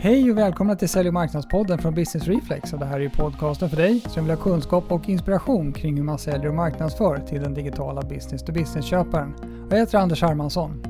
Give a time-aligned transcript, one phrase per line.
[0.00, 2.72] Hej och välkomna till Sälj och marknadspodden från Business Reflex.
[2.72, 6.04] Och det här är podcasten för dig som vill ha kunskap och inspiration kring hur
[6.04, 9.34] man säljer och marknadsför till den digitala business-to-business-köparen.
[9.70, 10.82] Jag heter Anders Hermansson.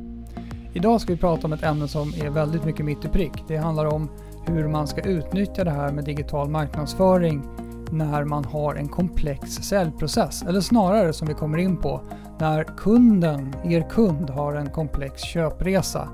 [0.75, 3.44] Idag ska vi prata om ett ämne som är väldigt mycket mitt i prick.
[3.48, 4.11] Det handlar om
[4.46, 7.43] hur man ska utnyttja det här med digital marknadsföring
[7.90, 10.43] när man har en komplex säljprocess.
[10.43, 12.00] Eller snarare som vi kommer in på,
[12.38, 16.09] när kunden, er kund, har en komplex köpresa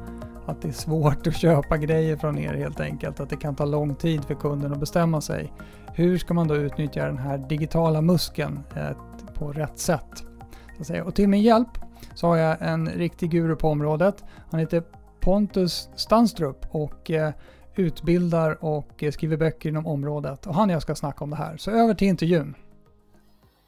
[0.47, 3.21] att det är svårt att köpa grejer från er helt enkelt.
[3.21, 5.53] Att det kan ta lång tid för kunden att bestämma sig.
[5.95, 8.97] Hur ska man då utnyttja den här digitala muskeln eh,
[9.35, 10.25] på rätt sätt?
[11.05, 11.69] Och till min hjälp
[12.15, 14.25] så har jag en riktig guru på området.
[14.51, 14.83] Han heter
[15.21, 17.33] Pontus Stanstrup och eh,
[17.75, 20.47] utbildar och eh, skriver böcker inom området.
[20.47, 21.57] Och han och jag ska snacka om det här.
[21.57, 22.55] Så över till intervjun.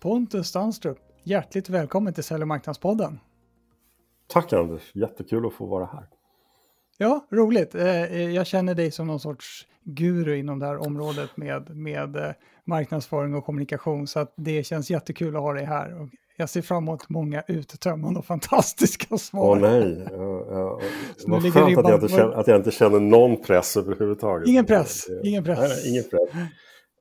[0.01, 3.21] Pontus Stanstrup, hjärtligt välkommen till Sälj och marknadspodden.
[4.27, 6.09] Tack Anders, jättekul att få vara här.
[6.99, 7.75] Ja, roligt.
[7.75, 12.16] Eh, eh, jag känner dig som någon sorts guru inom det här området med, med
[12.16, 12.30] eh,
[12.65, 14.07] marknadsföring och kommunikation.
[14.07, 16.01] Så att det känns jättekul att ha dig här.
[16.03, 19.57] Och jag ser fram emot många uttömmande och fantastiska svar.
[19.57, 20.80] Åh nej, ja, ja.
[21.27, 24.49] vad skönt att jag, inte känner, att jag inte känner någon press överhuvudtaget.
[24.49, 25.59] Ingen press, ingen press.
[25.59, 26.29] Nej, ingen press.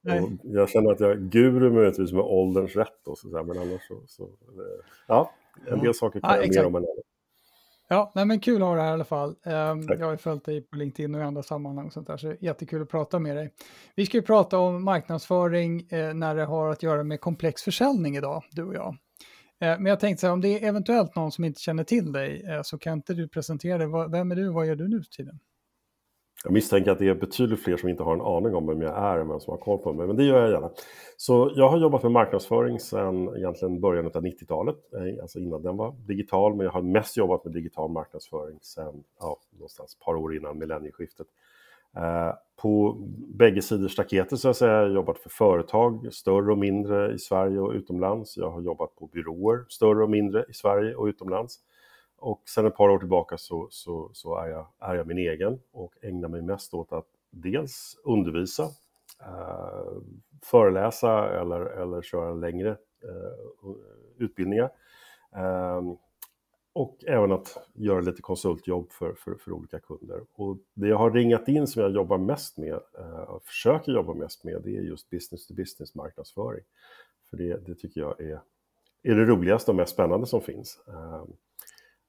[0.08, 0.38] Nej.
[0.44, 3.08] jag känner att jag är guru möjligtvis med ålderns rätt.
[3.08, 4.30] Och så, men annars så, så
[5.08, 5.32] ja,
[5.68, 7.15] en del saker kan ja, jag mer om än annat.
[7.88, 9.30] Ja, nej, men kul att ha dig här i alla fall.
[9.30, 12.17] Um, jag har ju följt dig på LinkedIn och i andra sammanhang och sånt där,
[12.17, 13.53] så jättekul att prata med dig.
[13.95, 18.17] Vi ska ju prata om marknadsföring eh, när det har att göra med komplex försäljning
[18.17, 18.97] idag, du och jag.
[19.59, 22.11] Eh, men jag tänkte så här, om det är eventuellt någon som inte känner till
[22.11, 23.88] dig, eh, så kan inte du presentera dig.
[24.11, 25.39] Vem är du och vad gör du nu för tiden?
[26.44, 28.97] Jag misstänker att det är betydligt fler som inte har en aning om vem jag
[28.97, 30.69] är än vem som har koll på mig, men det gör jag gärna.
[31.17, 35.78] Så jag har jobbat med marknadsföring sedan egentligen början av 90-talet, eh, alltså innan den
[35.78, 40.16] var digital, men jag har mest jobbat med digital marknadsföring sedan ja, någonstans ett par
[40.16, 41.28] år innan millennieskiftet.
[41.97, 42.97] Eh, på
[43.28, 47.19] bägge sidor staketet så att säga, jag har jobbat för företag, större och mindre i
[47.19, 48.38] Sverige och utomlands.
[48.38, 51.59] Jag har jobbat på byråer, större och mindre i Sverige och utomlands.
[52.18, 55.59] Och sen ett par år tillbaka så, så, så är, jag, är jag min egen
[55.72, 58.64] och ägnar mig mest åt att dels undervisa,
[59.22, 60.02] eh,
[60.44, 62.70] föreläsa eller, eller köra längre
[63.04, 63.72] eh,
[64.18, 64.70] utbildningar.
[65.36, 65.81] Eh,
[66.75, 70.22] och även att göra lite konsultjobb för, för, för, olika kunder.
[70.34, 74.14] Och det jag har ringat in som jag jobbar mest med, eh, och försöker jobba
[74.14, 76.64] mest med, det är just business to business marknadsföring.
[77.30, 78.42] För det, det tycker jag är,
[79.04, 80.80] är det roligaste och mest spännande som finns.
[80.88, 81.24] Eh,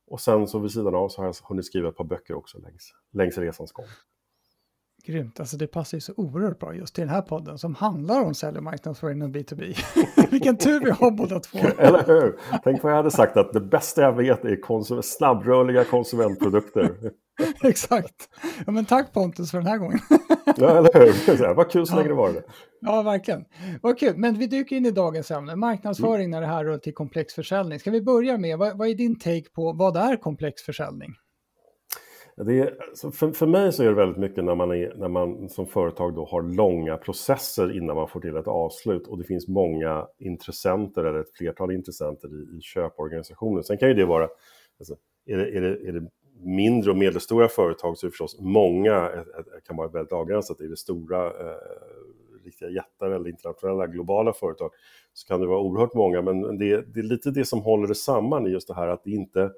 [0.06, 2.58] och sen så vid sidan av så har jag hunnit skriva ett par böcker också
[2.58, 3.86] längs, längs resans gång.
[5.06, 8.24] Grymt, alltså det passar ju så oerhört bra just till den här podden som handlar
[8.24, 9.76] om sälj och marknadsföring och B2B.
[10.30, 11.58] Vilken tur vi har båda två.
[11.78, 12.38] Eller hur?
[12.64, 17.12] Tänk vad jag hade sagt att det bästa jag vet är konsum snabbrörliga konsumentprodukter.
[17.64, 18.28] Exakt.
[18.66, 19.98] Ja, men tack Pontus för den här gången.
[20.56, 20.90] ja, eller
[21.36, 21.54] hur?
[21.54, 22.42] Vad kul så länge det var det.
[22.80, 23.44] Ja, verkligen.
[23.82, 24.16] Vad kul.
[24.16, 26.30] Men vi dyker in i dagens ämne, marknadsföring mm.
[26.30, 27.78] när det här rör till komplex försäljning.
[27.78, 31.14] Ska vi börja med, vad, vad är din take på vad är komplex försäljning?
[32.36, 32.76] Det är,
[33.10, 36.14] för, för mig så är det väldigt mycket när man, är, när man som företag
[36.14, 41.04] då har långa processer innan man får till ett avslut och det finns många intressenter
[41.04, 43.64] eller ett flertal intressenter i, i köporganisationen.
[43.64, 44.28] Sen kan ju det vara,
[44.78, 46.10] alltså, är, det, är, det, är det
[46.42, 49.24] mindre och medelstora företag så är det förstås många, eh, eh,
[49.66, 51.56] kan vara väldigt avgränsat, i det stora eh,
[52.44, 54.70] riktiga jättar eller internationella globala företag
[55.12, 57.94] så kan det vara oerhört många men det, det är lite det som håller det
[57.94, 59.50] samman i just det här att det inte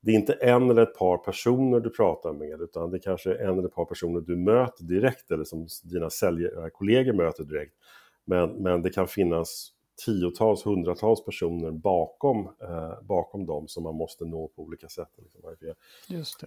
[0.00, 3.48] det är inte en eller ett par personer du pratar med utan det kanske är
[3.48, 7.74] en eller ett par personer du möter direkt eller som dina säljarkollegor möter direkt.
[8.24, 9.72] Men, men det kan finnas
[10.04, 15.08] tiotals, hundratals personer bakom, eh, bakom dem som man måste nå på olika sätt.
[15.16, 15.40] Liksom.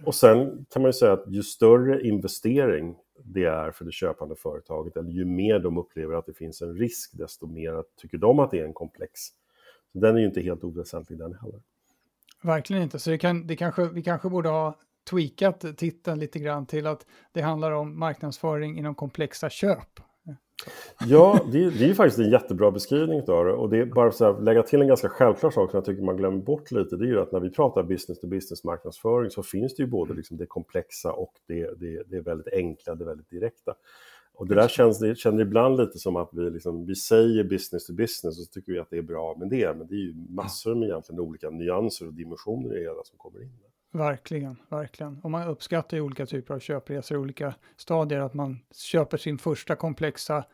[0.04, 4.36] Och sen kan man ju säga att ju större investering det är för det köpande
[4.36, 8.38] företaget, eller ju mer de upplever att det finns en risk, desto mer tycker de
[8.38, 9.20] att det är en komplex.
[9.92, 11.62] Så den är ju inte helt oväsentlig den heller.
[12.42, 14.78] Verkligen inte, så det kan, det kanske, vi kanske borde ha
[15.10, 20.00] tweakat titeln lite grann till att det handlar om marknadsföring inom komplexa köp.
[21.06, 23.52] Ja, det är, det är ju faktiskt en jättebra beskrivning av det.
[23.52, 26.16] Och det är bara att lägga till en ganska självklar sak som jag tycker man
[26.16, 26.96] glömmer bort lite.
[26.96, 29.86] Det är ju att när vi pratar business to business marknadsföring så finns det ju
[29.86, 33.74] både liksom det komplexa och det, det, det väldigt enkla, det väldigt direkta.
[34.34, 37.86] Och det där känns, det känner ibland lite som att vi, liksom, vi säger business
[37.86, 39.76] to business och så tycker vi att det är bra med det.
[39.78, 43.18] Men det är ju massor med egentligen olika nyanser och dimensioner i det hela som
[43.18, 43.50] kommer in.
[43.92, 45.20] Verkligen, verkligen.
[45.22, 49.76] Och man uppskattar ju olika typer av köpresor, olika stadier, att man köper sin första
[49.76, 50.44] komplexa,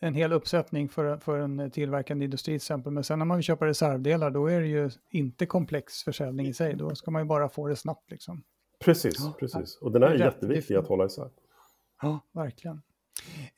[0.00, 2.92] en hel uppsättning för, för en tillverkande industri till exempel.
[2.92, 6.54] Men sen när man vill köpa reservdelar, då är det ju inte komplex försäljning i
[6.54, 6.74] sig.
[6.74, 8.42] Då ska man ju bara få det snabbt liksom.
[8.84, 9.36] Precis, ja.
[9.40, 9.78] precis.
[9.80, 11.30] Och den är, är jätteviktig att hålla isär.
[12.02, 12.82] Ja, verkligen.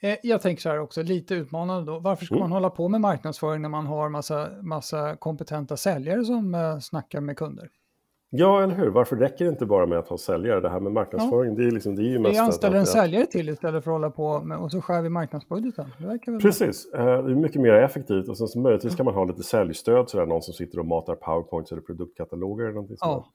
[0.00, 1.99] Eh, jag tänker så här också, lite utmanande då.
[1.99, 2.43] Varför ska Mm.
[2.43, 7.20] man hålla på med marknadsföring när man har massa, massa kompetenta säljare som eh, snackar
[7.20, 7.70] med kunder?
[8.30, 8.88] Ja, eller hur?
[8.90, 10.60] Varför räcker det inte bara med att ha säljare?
[10.60, 12.34] Det här med marknadsföring, det, är liksom, det är ju mest...
[12.34, 15.08] Vi anställer en säljare till istället för att hålla på med, och så skär vi
[15.08, 15.86] marknadsbudgeten.
[16.26, 16.38] Det.
[16.38, 18.28] Precis, eh, det är mycket mer effektivt.
[18.28, 21.14] Och sen så möjligtvis kan man ha lite säljstöd, sådär, någon som sitter och matar
[21.14, 23.26] powerpoints eller produktkataloger eller någonting sånt.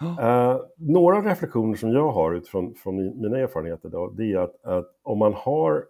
[0.00, 0.50] Ja.
[0.52, 4.64] Eh, några reflektioner som jag har utifrån från mi- mina erfarenheter då, det är att,
[4.64, 5.84] att om man har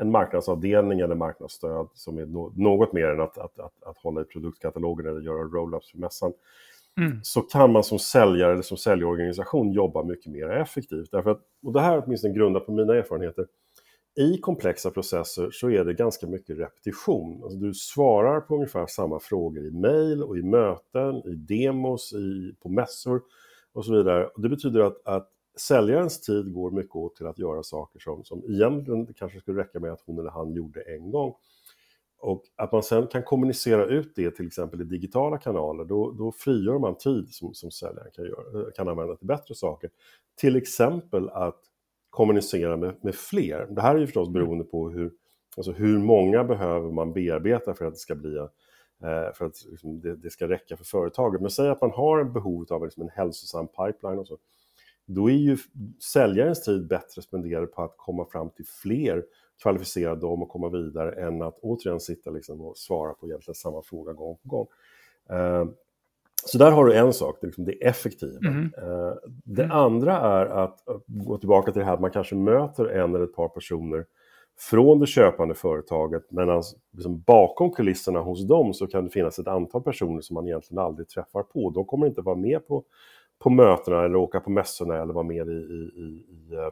[0.00, 4.20] en marknadsavdelning eller marknadsstöd som är no- något mer än att, att, att, att hålla
[4.20, 6.32] i produktkatalogen eller göra roll-ups för mässan,
[7.00, 7.20] Mm.
[7.22, 11.10] så kan man som säljare eller som säljorganisation jobba mycket mer effektivt.
[11.10, 13.46] Därför att, och det här är åtminstone grundat på mina erfarenheter,
[14.14, 17.42] i komplexa processer så är det ganska mycket repetition.
[17.42, 22.54] Alltså du svarar på ungefär samma frågor i mejl och i möten, i demos, i,
[22.62, 23.22] på mässor
[23.72, 24.26] och så vidare.
[24.26, 28.24] Och det betyder att, att säljarens tid går mycket åt till att göra saker som,
[28.24, 31.34] som egentligen kanske skulle räcka med att hon eller han gjorde en gång.
[32.22, 36.32] Och att man sen kan kommunicera ut det till exempel i digitala kanaler, då, då
[36.32, 39.90] frigör man tid som, som säljaren kan, göra, kan använda till bättre saker.
[40.36, 41.60] Till exempel att
[42.10, 43.66] kommunicera med, med fler.
[43.70, 45.12] Det här är ju förstås beroende på hur,
[45.56, 48.48] alltså hur många behöver man bearbeta för att det ska bli eh,
[49.34, 51.40] för att liksom, det, det ska räcka för företaget.
[51.40, 54.38] Men säg att man har en behov av liksom, en hälsosam pipeline och så.
[55.06, 55.58] Då är ju
[56.12, 59.24] säljarens tid bättre spenderad på att komma fram till fler
[59.62, 63.82] kvalificera dem och komma vidare än att återigen sitta liksom och svara på egentligen samma
[63.82, 64.66] fråga gång på gång.
[65.30, 65.64] Eh,
[66.44, 68.48] så där har du en sak, det är, liksom det effektiva.
[68.78, 69.14] Eh,
[69.44, 73.24] det andra är att gå tillbaka till det här att man kanske möter en eller
[73.24, 74.06] ett par personer
[74.58, 76.62] från det köpande företaget, medan
[76.92, 80.84] liksom bakom kulisserna hos dem så kan det finnas ett antal personer som man egentligen
[80.84, 81.70] aldrig träffar på.
[81.70, 82.84] De kommer inte vara med på,
[83.38, 86.70] på mötena eller åka på mässorna eller vara med i, i, i, i, eh,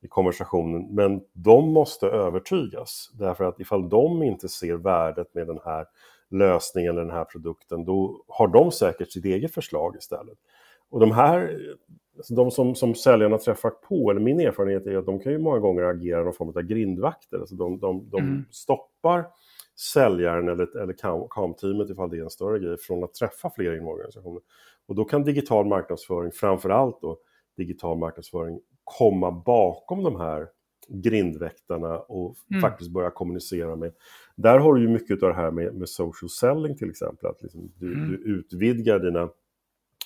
[0.00, 0.94] i konversationen.
[0.94, 5.86] Men de måste övertygas, därför att ifall de inte ser värdet med den här
[6.30, 10.38] lösningen eller den här produkten, då har de säkert sitt eget förslag istället.
[10.90, 11.58] Och de här,
[12.16, 15.38] alltså de som, som säljarna träffar på, eller min erfarenhet är att de kan ju
[15.38, 17.38] många gånger agera någon form av grindvakter.
[17.38, 18.44] Alltså de, de, de Mm.
[18.50, 19.24] stoppar
[19.94, 20.92] säljaren eller, eller
[21.30, 24.40] kam-teamet, ifall det är en större grej, från att träffa fler inom organisationen.
[24.86, 27.16] Och då kan digital marknadsföring, framförallt då
[27.56, 28.60] digital marknadsföring,
[28.98, 30.48] komma bakom de här
[30.88, 32.60] grindväktarna och Mm.
[32.62, 33.92] faktiskt börja kommunicera med.
[34.36, 37.42] Där har du ju mycket av det här med, med social selling till exempel, att
[37.42, 38.08] liksom du, Mm.
[38.10, 39.30] du utvidgar dina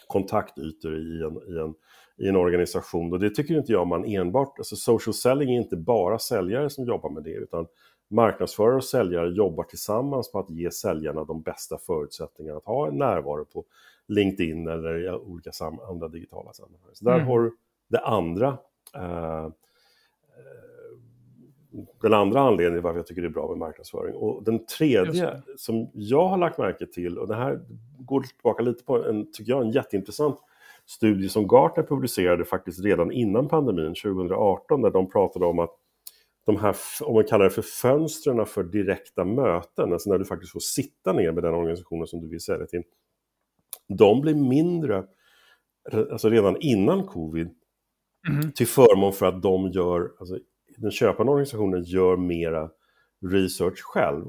[0.06, 1.74] kontaktytor i en, i, en,
[2.16, 3.12] i en organisation.
[3.12, 6.84] Och det tycker inte jag man enbart, alltså social selling är inte bara säljare som
[6.84, 7.66] jobbar med det, utan
[8.10, 12.98] marknadsförare och säljare jobbar tillsammans på att ge säljarna de bästa förutsättningarna att ha en
[12.98, 13.64] närvaro på
[14.08, 15.50] LinkedIn eller i olika
[15.88, 16.90] andra digitala sammanhang.
[16.92, 17.26] Så där Mm.
[17.26, 17.56] har du
[17.88, 18.58] det andra
[22.02, 24.14] den andra anledningen varför jag tycker det är bra med marknadsföring.
[24.14, 27.60] Och den tredje som jag har lagt märke till, och det här
[27.98, 30.38] går tillbaka lite på en, tycker jag, en jätteintressant
[30.86, 35.70] studie som Gartner publicerade faktiskt redan innan pandemin, 2018, där de pratade om att
[36.44, 40.52] de här, om man kallar det för fönstren för direkta möten, alltså när du faktiskt
[40.52, 42.82] får sitta ner med den organisationen som du vill sälja till,
[43.88, 45.04] de blir mindre,
[45.92, 47.54] alltså redan innan covid,
[48.28, 48.52] Mhm.
[48.52, 50.38] till förmån för att de gör, alltså
[50.76, 52.70] den köpande organisationen gör mera
[53.32, 54.24] research själv.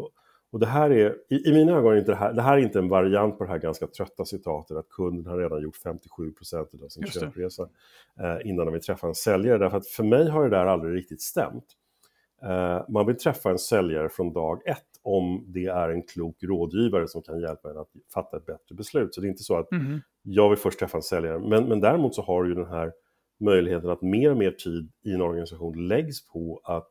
[0.51, 2.61] Och det här är, i, i mina ögon är inte det här, det här är
[2.61, 6.83] inte en variant på det här ganska trötta citatet att kunden har redan gjort 57%
[6.83, 7.69] av sin Just köpresa
[8.19, 9.57] eh, innan de vill träffa en säljare.
[9.57, 11.65] Därför att för mig har det där aldrig riktigt stämt.
[12.43, 17.07] Eh, man vill träffa en säljare från dag ett om det är en klok rådgivare
[17.07, 19.15] som kan hjälpa en att fatta ett bättre beslut.
[19.15, 20.01] Så det är inte så att Mhm.
[20.21, 21.39] jag vill först träffa en säljare.
[21.39, 22.91] Men, men däremot så har du ju den här
[23.39, 26.89] möjligheten att mer och mer tid i en organisation läggs på att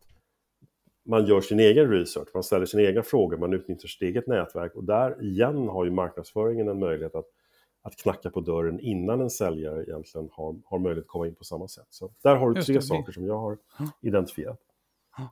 [1.05, 4.75] man gör sin egen research, man ställer sina egna frågor, man utnyttjar sitt eget nätverk
[4.75, 7.27] och där igen har ju marknadsföringen en möjlighet att,
[7.83, 11.45] att knacka på dörren innan en säljare egentligen har, har möjlighet att komma in på
[11.45, 11.87] samma sätt.
[11.91, 13.59] Så där har du tre det, det- saker som jag har
[14.01, 14.59] identifierat.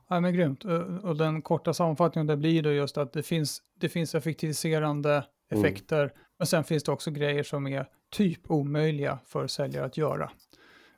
[0.09, 0.65] Ja, men grymt.
[0.65, 5.23] Och- Och den korta sammanfattningen där blir då just att det finns, det finns effektiviserande
[5.51, 5.63] Mm.
[5.65, 10.31] effekter, men sen finns det också grejer som är typ omöjliga för säljare att göra.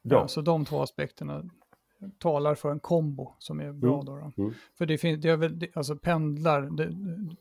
[0.03, 0.27] Ja.
[0.27, 1.43] Så de två aspekterna
[2.19, 3.93] talar för en kombo som är bra.
[3.93, 4.05] Mm.
[4.05, 4.43] Då, då.
[4.43, 4.53] Mm.
[4.77, 6.89] För det finns, det är väl, alltså pendlar, det,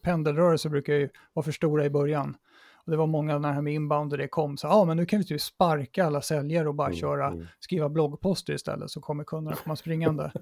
[0.03, 2.37] pendelrörelser brukar ju vara för stora i början.
[2.85, 4.85] Och det var många när det här med inbound och det kom, så ja ah,
[4.85, 7.47] men nu kan vi typ sparka alla säljare och bara Mm, köra, mm.
[7.61, 10.33] skriva bloggposter istället så kommer kunderna komma springande.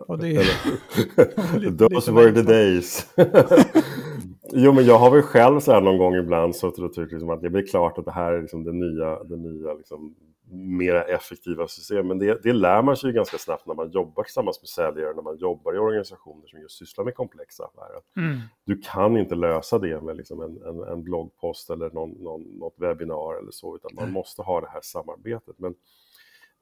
[0.00, 0.44] och det är,
[1.58, 3.06] Lite- Those were the days.
[4.52, 7.30] jo, men jag har väl själv så här någon gång ibland suttit och tyckt liksom
[7.30, 10.14] att det blir klart att det här är liksom det nya, det nya liksom
[10.50, 12.08] mera effektiva system.
[12.08, 15.22] Men det, det lär man sig ganska snabbt när man jobbar tillsammans med säljare, när
[15.22, 18.00] man jobbar i organisationer som just sysslar med komplexa affärer.
[18.16, 18.38] Mm.
[18.64, 22.74] Du kan inte lösa det med liksom en, en, en bloggpost eller någon, någon, något
[22.76, 25.58] webbinar eller så, utan man måste ha det här samarbetet.
[25.58, 25.74] Men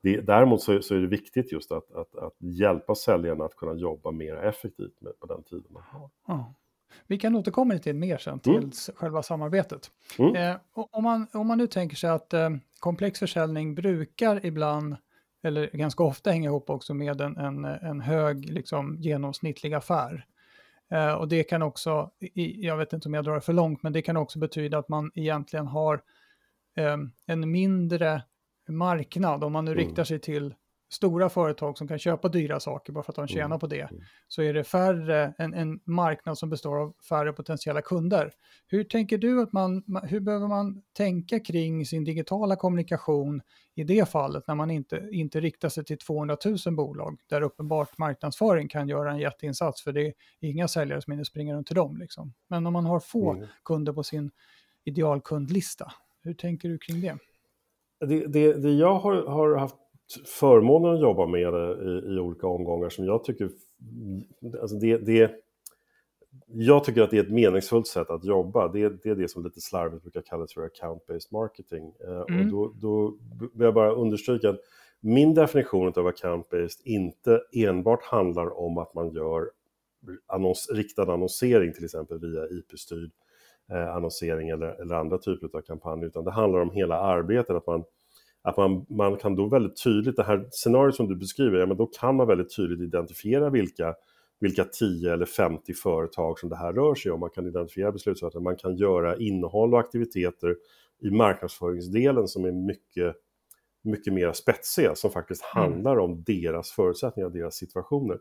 [0.02, 3.74] det, däremot så, så, är det viktigt just att, att, att hjälpa säljarna att kunna
[3.74, 6.10] jobba mer effektivt med, på den tiden man har.
[6.26, 6.54] Ja.
[7.06, 8.70] Vi kan återkomma lite mer sen till mm.
[8.94, 9.90] själva samarbetet.
[10.18, 10.34] Mm.
[10.34, 12.50] Eh, om, man, om man nu tänker sig att eh,
[12.80, 14.96] komplex försäljning brukar ibland,
[15.42, 20.26] eller ganska ofta hänga ihop också med en, en, en hög liksom, genomsnittlig affär.
[20.90, 23.82] Eh, och det kan också, i, jag vet inte om jag drar det för långt,
[23.82, 26.02] men det kan också betyda att man egentligen har
[26.76, 28.22] eh, en mindre
[28.68, 29.84] marknad, om man nu mm.
[29.84, 30.54] riktar sig till
[30.88, 33.58] stora företag som kan köpa dyra saker bara för att de tjänar mm.
[33.58, 34.02] på det, mm.
[34.28, 38.32] så är det färre, en, en marknad som består av färre potentiella kunder.
[38.66, 43.42] Hur tänker du att man, hur behöver man tänka kring sin digitala kommunikation
[43.74, 47.98] i det fallet när man inte, inte riktar sig till 200 000 bolag där uppenbart
[47.98, 51.76] marknadsföring kan göra en jätteinsats för det är inga säljare som hinner springa runt till
[51.76, 51.96] dem.
[51.96, 52.32] Liksom.
[52.48, 53.46] Men om man har få mm.
[53.64, 54.30] kunder på sin
[54.84, 57.18] idealkundlista, hur tänker du kring det?
[58.00, 59.76] Det, det, det jag har, har haft
[60.24, 63.50] förmånen att jobba med det i, i olika omgångar som jag tycker,
[64.60, 65.30] alltså det, det,
[66.46, 68.68] jag tycker att det är ett meningsfullt sätt att jobba.
[68.68, 71.92] Det, det är det som lite slarvigt brukar kallas för account-based marketing.
[72.00, 72.40] Eh, mm.
[72.40, 73.18] Och då, då
[73.54, 74.60] vill jag bara understryka att
[75.00, 79.50] min definition av account-based inte enbart handlar om att man gör
[80.26, 83.10] annons, riktad annonsering till exempel via IP-styrd
[83.70, 87.66] eh, annonsering eller, eller andra typer av kampanjer, utan det handlar om hela arbetet, att
[87.66, 87.84] man
[88.46, 91.76] att man, man kan då väldigt tydligt, det här scenariot som du beskriver, ja, men
[91.76, 93.94] då kan man väldigt tydligt identifiera vilka,
[94.40, 97.20] vilka 10 eller 50 företag som det här rör sig om.
[97.20, 100.56] Man kan identifiera beslutsfattare, man kan göra innehåll och aktiviteter
[101.02, 103.16] i marknadsföringsdelen som är mycket,
[103.82, 105.72] mycket mer spetsiga, som faktiskt mm.
[105.72, 108.18] handlar om deras förutsättningar, deras situationer.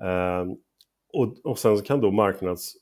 [0.00, 0.46] Eh,
[1.12, 2.76] och, och sen kan då marknads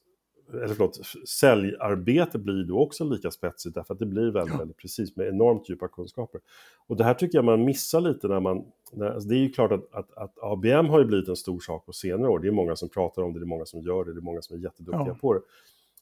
[0.52, 4.59] eller förlåt, säljarbete blir då också lika spetsigt därför att det blir väldigt, ja.
[4.59, 6.40] väldigt precis med enormt djupa kunskaper.
[6.87, 9.52] Och det här tycker jag man missar lite när man, när, alltså det är ju
[9.52, 12.49] klart att, att, att, ABM har ju blivit en stor sak på senare år, det
[12.49, 14.42] är många som pratar om det, det är många som gör det, det är många
[14.42, 15.14] som är jätteduktiga ja.
[15.21, 15.40] på det.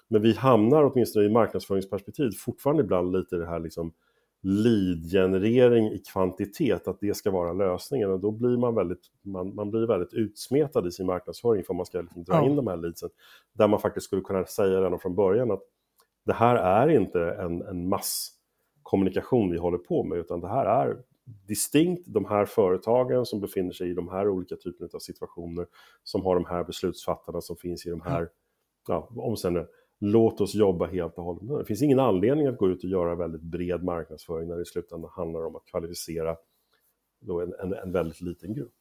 [0.09, 3.93] Men vi hamnar åtminstone i marknadsföringsperspektiv fortfarande ibland lite i det här liksom
[4.43, 8.11] lead-generering i kvantitet, att det ska vara lösningen.
[8.11, 11.87] Och då blir man väldigt, man, man blir väldigt utsmetad i sin marknadsföring för man
[11.87, 13.11] ska liksom dra in de här leadsen.
[13.53, 15.63] Där man faktiskt skulle kunna säga redan från början att
[16.25, 21.03] det här är inte en, en masskommunikation vi håller på med, utan det här är
[21.25, 25.67] distinkt de här företagen som befinner sig i de här olika typerna av situationer,
[26.05, 28.29] som har de här beslutsfattarna som finns i de här
[28.89, 31.59] ja, omständigheterna låt oss jobba helt och hållet.
[31.59, 34.65] Det finns ingen anledning att gå ut och göra väldigt bred marknadsföring när det i
[34.65, 36.37] slutändan handlar om att kvalificera
[37.23, 38.73] en, en, en väldigt liten grupp.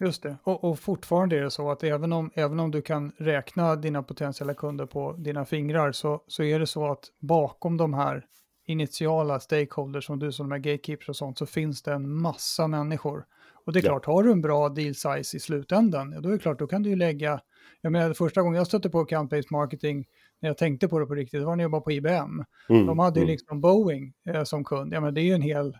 [0.00, 3.12] Just det, och, och, fortfarande är det så att även om, även om du kan
[3.18, 7.94] räkna dina potentiella kunder på dina fingrar så, så är det så att bakom de
[7.94, 8.26] här
[8.66, 12.66] initiala stakeholders som du som de här gatekeepers och sånt så finns det en massa
[12.66, 13.24] människor.
[13.66, 16.38] Och det är klart, har du en bra deal size i slutändan, då är det
[16.38, 17.40] klart, då kan du ju lägga,
[17.80, 20.06] jag menar första gången jag stötte på account-based marketing
[20.40, 22.44] när jag tänkte på det på riktigt, det var när jag jobbade på IBM.
[22.68, 23.32] Mm, de hade ju mm.
[23.32, 24.92] liksom Boeing eh, som kund.
[24.92, 25.78] Ja, men det är ju en hel,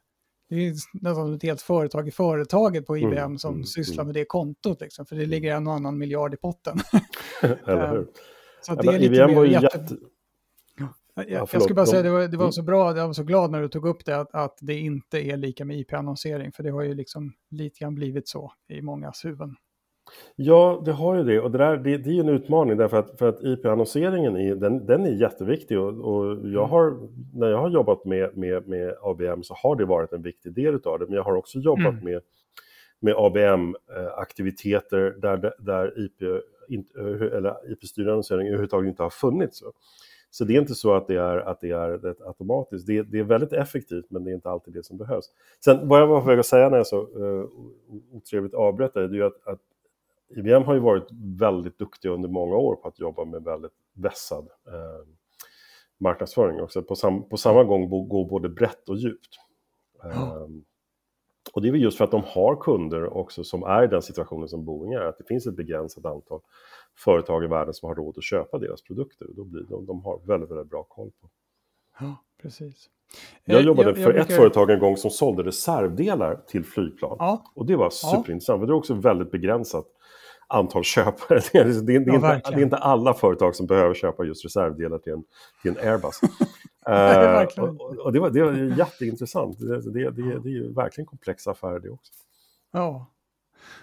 [0.48, 4.06] det är nästan ett helt företag i företaget på IBM mm, som mm, sysslar mm.
[4.06, 6.78] med det kontot, liksom, för det ligger en och annan miljard i potten.
[7.42, 8.06] Eller hur?
[8.60, 9.78] Så det är lite IBM var ju jätte...
[9.78, 9.96] jätte...
[11.14, 13.22] Ja, jag, jag skulle bara säga, det var, det var så bra, jag var så
[13.22, 16.62] glad när du tog upp det, att, att det inte är lika med IP-annonsering, för
[16.62, 19.56] det har ju liksom lite grann blivit så i mångas huvuden.
[20.36, 21.40] Ja, det har ju det.
[21.40, 24.86] Och det, där, det, det är en utmaning därför att, för att IP-annonseringen är, den,
[24.86, 25.78] den är jätteviktig.
[25.78, 26.70] Och, och jag mm.
[26.70, 30.52] har, när jag har jobbat med, med, med ABM så har det varit en viktig
[30.54, 31.06] del av det.
[31.06, 32.04] Men jag har också jobbat mm.
[32.04, 32.20] med,
[33.00, 36.22] med ABM-aktiviteter där, där IP,
[37.32, 39.62] eller IP-styrd annonsering överhuvudtaget inte har funnits.
[40.30, 42.86] Så det är inte så att det är, att det är det automatiskt.
[42.86, 45.24] Det, det, är väldigt effektivt, men det är inte alltid det som behövs.
[45.64, 47.48] Sen vad jag var på väg att säga när jag så uh,
[48.12, 49.60] otrevligt avbröt det, det är ju att, att
[50.36, 51.08] IBM har ju varit
[51.38, 55.06] väldigt duktiga under många år på att jobba med väldigt vässad eh,
[55.98, 56.82] marknadsföring också.
[56.82, 59.38] På, sam på samma gång gå både brett och djupt.
[60.04, 60.46] Eh,
[61.52, 64.02] och det är väl just för att de har kunder också som är i den
[64.02, 66.40] situationen som Boeing är, att det finns ett begränsat antal
[66.96, 69.28] företag i världen som har råd att köpa deras produkter.
[69.28, 71.28] Och då blir de, de har väldigt, väldigt bra koll på.
[72.00, 72.90] Ja, precis.
[73.44, 74.30] Jag eh, jobbade jag, jag för brukar...
[74.30, 77.16] ett företag en gång som sålde reservdelar till flygplan.
[77.18, 77.44] Ja.
[77.54, 78.60] Och det var superintressant, ja.
[78.60, 79.86] för det är också väldigt begränsat
[80.50, 81.40] antal köpare.
[81.52, 84.44] Det är, det, det, är inte, det är, inte, alla företag som behöver köpa just
[84.44, 85.24] reservdelar till en,
[85.62, 86.20] till en Airbus.
[87.58, 89.58] uh, och, och, det var, det var jätteintressant.
[89.58, 92.12] Det, det, det, det är ju verkligen komplexa affärer det också.
[92.72, 93.06] Ja,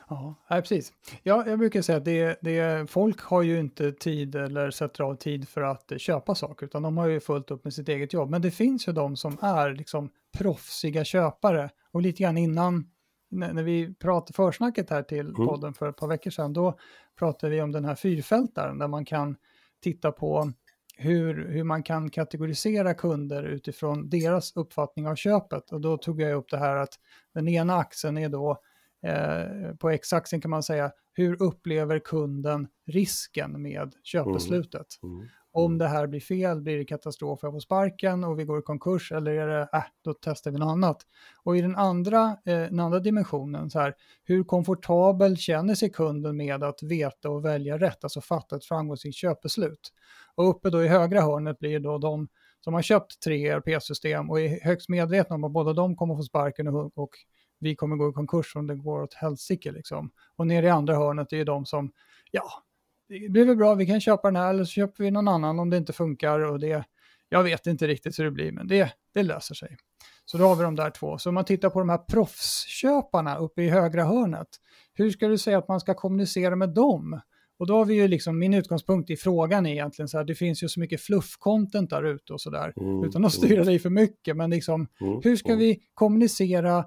[0.09, 0.93] Ja, precis.
[1.23, 5.15] Ja, jag brukar säga att det, det, folk har ju inte tid eller sätter av
[5.15, 8.29] tid för att köpa saker, utan de har ju fullt upp med sitt eget jobb.
[8.29, 11.69] Men det finns ju de som är liksom proffsiga köpare.
[11.91, 12.85] Och lite grann innan,
[13.29, 15.33] när vi pratade försnacket här till mm.
[15.33, 16.77] podden för ett par veckor sedan, då
[17.19, 19.35] pratade vi om den här fyrfältaren där man kan
[19.83, 20.51] titta på
[20.97, 25.71] hur, hur man kan kategorisera kunder utifrån deras uppfattning av köpet.
[25.71, 26.93] Och då tog jag upp det här att
[27.33, 28.61] den ena axeln är då
[29.01, 34.87] eh, på x-axeln kan man säga, hur upplever kunden risken med köpbeslutet?
[35.03, 35.15] Mm.
[35.15, 35.27] Mm.
[35.59, 38.61] Om det här blir fel, blir det katastrof, jag får sparken och vi går i
[38.61, 40.97] konkurs eller är det, äh, då testar vi något annat.
[41.43, 46.37] Och i den andra, eh, den andra dimensionen, så här, hur komfortabel känner sig kunden
[46.37, 49.93] med att veta och välja rätt, alltså fatta ett framgångsrikt köpbeslut?
[50.35, 52.27] Och uppe då i högra hörnet blir det då de
[52.59, 56.23] som har köpt tre ERP-system och är högst medvetna om att båda de kommer få
[56.23, 57.11] sparken och, och
[57.59, 59.71] vi kommer gå i konkurs om det går åt helsike.
[59.71, 60.11] Liksom.
[60.35, 61.91] Och nere i andra hörnet är ju de som,
[62.31, 62.63] ja,
[63.09, 65.59] det blir väl bra, vi kan köpa den här eller så köper vi någon annan
[65.59, 66.39] om det inte funkar.
[66.39, 66.85] Och det,
[67.29, 69.77] jag vet inte riktigt hur det blir, men det, det löser sig.
[70.25, 71.17] Så då har vi de där två.
[71.17, 74.47] Så om man tittar på de här proffsköparna uppe i högra hörnet,
[74.93, 77.21] hur ska du säga att man ska kommunicera med dem?
[77.59, 80.35] Och då har vi ju liksom, min utgångspunkt i frågan är egentligen så här, det
[80.35, 83.65] finns ju så mycket fluff-content där ute och sådär, mm, utan att styra mm.
[83.65, 85.59] dig för mycket, men liksom, mm, hur ska mm.
[85.59, 86.85] vi kommunicera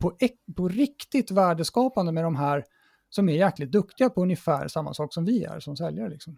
[0.00, 0.16] på,
[0.56, 2.64] på riktigt värdeskapande med de här
[3.10, 6.08] som är jäkligt duktiga på ungefär samma sak som vi är som säljare.
[6.08, 6.36] Liksom.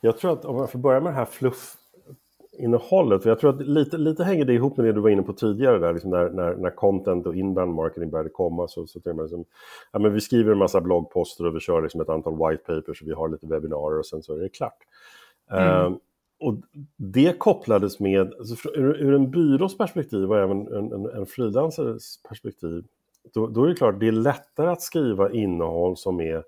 [0.00, 3.66] Jag tror att om jag får börja med det här fluff-innehållet, för jag tror att
[3.66, 6.30] lite, lite hänger det ihop med det du var inne på tidigare, där, liksom när,
[6.30, 8.68] när, när content och inbound marketing började komma.
[8.68, 9.44] Så, så man liksom,
[9.92, 13.02] ja, men vi skriver en massa bloggposter och vi kör liksom ett antal white papers
[13.02, 14.78] och vi har lite webbinarier och sen så är det klart.
[15.50, 15.92] Mm.
[15.92, 15.98] Uh,
[16.40, 16.54] och
[16.96, 22.22] det kopplades med, alltså ur, ur, en byrås perspektiv och även en, en, en frilansares
[22.28, 22.84] perspektiv,
[23.34, 26.44] då, då, är det klart det är lättare att skriva innehåll som är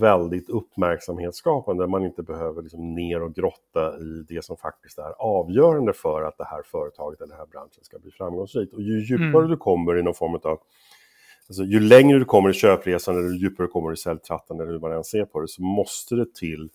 [0.00, 5.12] väldigt uppmärksamhetsskapande, där man inte behöver liksom ner och grotta i det som faktiskt är
[5.18, 8.74] avgörande för att det här företaget eller den här branschen ska bli framgångsrikt.
[8.74, 9.50] Och ju djupare mm.
[9.50, 10.58] du kommer i någon form av
[11.48, 14.72] Alltså, ju längre du kommer i köpresan eller ju djupare du kommer i säljtratten eller
[14.72, 16.70] hur man än ser på det så måste det till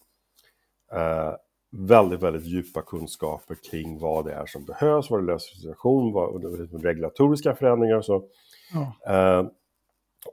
[0.92, 1.34] eh,
[1.72, 6.84] väldigt, väldigt djupa kunskaper kring vad det är som behövs, vad det löser situation, vad
[6.84, 8.24] regulatoriska förändringar och så.
[8.74, 9.14] Ja.
[9.14, 9.48] Eh,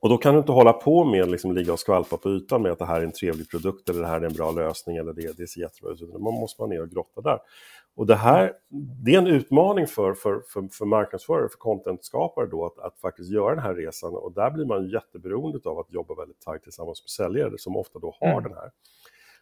[0.01, 2.73] och då kan du inte hålla på med liksom ligga och skvalpa på ytan med
[2.73, 5.12] att det här är en trevlig produkt eller det här är en bra lösning eller
[5.12, 6.01] det, det ser jättebra ut.
[6.01, 7.38] Man måste vara ner och grotta där.
[7.97, 8.53] Och det här,
[9.05, 13.31] det är en utmaning för, för, för, för marknadsförare, för contentskapare då att, att faktiskt
[13.31, 17.03] göra den här resan och där blir man jätteberoende av att jobba väldigt tajt tillsammans
[17.03, 18.42] med säljare som ofta då har mm.
[18.42, 18.70] den här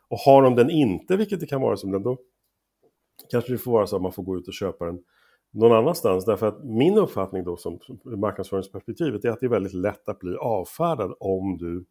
[0.08, 2.18] och har de den inte, vilket det kan vara som den, då
[3.30, 5.02] kanske det får vara så att man får gå ut och köpa den
[5.52, 6.24] någon annanstans.
[6.24, 10.36] Därför att min uppfattning då som marknadsföringsperspektivet är att det är väldigt lätt att bli
[10.36, 11.84] avfärdad om du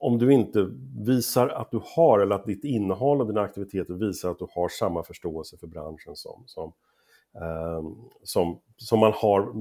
[0.00, 0.70] om du inte
[1.06, 4.68] visar att du har, eller att ditt innehåll och dina aktiviteter visar att du har
[4.68, 6.72] samma förståelse för branschen som, som,
[7.34, 9.52] ehm, som, som man har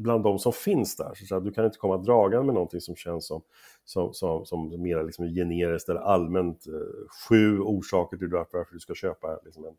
[0.00, 1.14] bland de som finns där.
[1.14, 3.42] Så att du kan inte komma dragande med någonting som känns som,
[3.84, 8.94] som, som, som mer liksom generiskt eller allmänt eh, sju orsaker till varför du ska
[8.94, 9.76] köpa liksom en,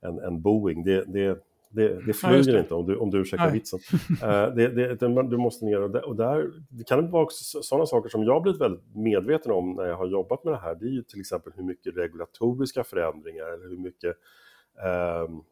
[0.00, 0.84] en, en Boeing.
[0.84, 1.38] Det, det,
[1.74, 3.80] det, det flyger ja, inte om du, om du ursäktar vitsen.
[4.10, 7.86] Uh, det, det, du måste ner och, där, och där, det kan vara också sådana
[7.86, 10.74] saker som jag blivit väldigt medveten om när jag har jobbat med det här.
[10.74, 14.16] Det är ju till exempel hur mycket regulatoriska förändringar eller hur mycket
[15.28, 15.44] um,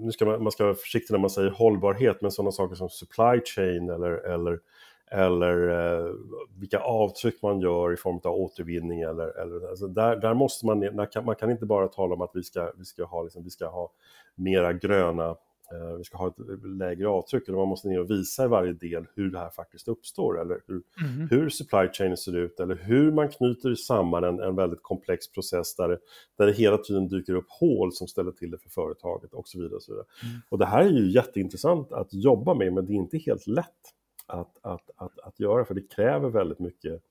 [0.00, 2.88] nu ska man, man ska vara försiktig när man säger hållbarhet, men sådana saker som
[2.88, 4.60] supply chain eller, eller,
[5.10, 6.14] eller eh,
[6.60, 9.00] vilka avtryck man gör i form av återvinning.
[9.00, 10.90] Eller, eller, alltså där, där måste man,
[11.24, 13.66] man kan inte bara tala om att vi ska, vi ska, ha, liksom, vi ska
[13.66, 13.92] ha
[14.34, 15.36] mera gröna
[15.72, 18.72] Eh, vi ska ha ett lägre avtryck, eller man måste ner och visa i varje
[18.72, 21.28] del hur det här faktiskt uppstår, eller hur, mm.
[21.30, 25.76] hur supply chain ser ut, eller hur man knyter samman en, en väldigt komplex process
[25.76, 25.98] där det,
[26.38, 29.58] där det hela tiden dyker upp hål som ställer till det för företaget och så
[29.58, 29.76] vidare.
[29.76, 30.06] Och, så vidare.
[30.22, 30.40] Mm.
[30.48, 33.94] och det här är ju jätteintressant att jobba med, men det är inte helt lätt
[34.28, 37.02] att, att, att, att göra, för det kräver väldigt mycket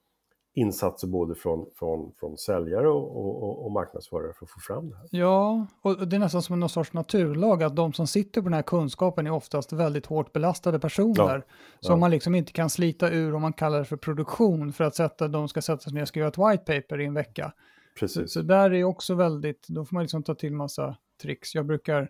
[0.58, 4.96] insatser både från, från, från säljare och, och, och, marknadsförare för att få fram det
[4.96, 5.08] här.
[5.12, 8.54] Ja, och det är nästan som en sorts naturlag att de som sitter på den
[8.54, 11.42] här kunskapen är oftast väldigt hårt belastade personer ja,
[11.80, 11.96] som ja.
[11.96, 15.28] man liksom inte kan slita ur om man kallar det för produktion för att sätta,
[15.28, 17.54] de ska sätta sig ner och skriva ett white paper i en vecka.
[18.00, 18.22] Precis.
[18.22, 21.56] Så, så där är också väldigt, då får man liksom ta till massa tricks.
[21.56, 22.10] Jag brukar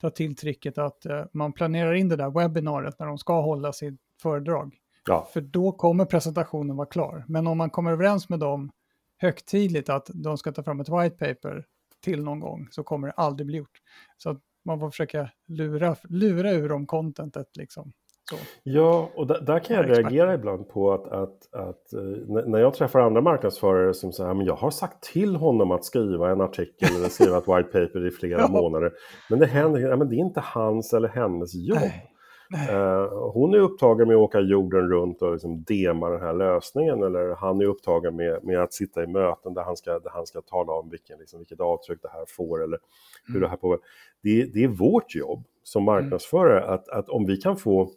[0.00, 3.72] ta till tricket att uh, man planerar in det där webbinariet när de ska hålla
[3.72, 4.74] sitt föredrag.
[5.08, 5.28] Ja.
[5.32, 7.24] För då kommer presentationen vara klar.
[7.28, 8.70] Men om man kommer överens med dem
[9.18, 11.64] högtidligt att de ska ta fram ett white paper
[12.04, 13.78] till någon gång så kommer det aldrig bli gjort.
[14.16, 17.92] Så att man får försöka lura, lura ur dem contentet liksom.
[18.30, 18.36] Så.
[18.62, 22.74] Ja, och där, där kan jag reagera ibland på att, att, att eh, när jag
[22.74, 26.96] träffar andra marknadsförare som säger att jag har sagt till honom att skriva en artikel
[26.96, 28.48] eller skriva ett white paper i flera ja.
[28.48, 28.92] månader.
[29.30, 31.78] Men det händer, men det är inte hans eller hennes jobb.
[31.80, 32.09] Nej.
[32.54, 37.02] Uh, hon är upptagen med att åka jorden runt och liksom dema den här lösningen
[37.02, 40.26] eller han är upptagen med, med att sitta i möten där han ska, där han
[40.26, 42.78] ska tala om vilken, liksom, vilket avtryck det här får eller
[43.26, 43.42] hur mm.
[43.42, 43.84] det här påverkar.
[44.22, 45.94] Det, det är vårt jobb som mm.
[45.94, 47.90] marknadsförare att, att om vi kan få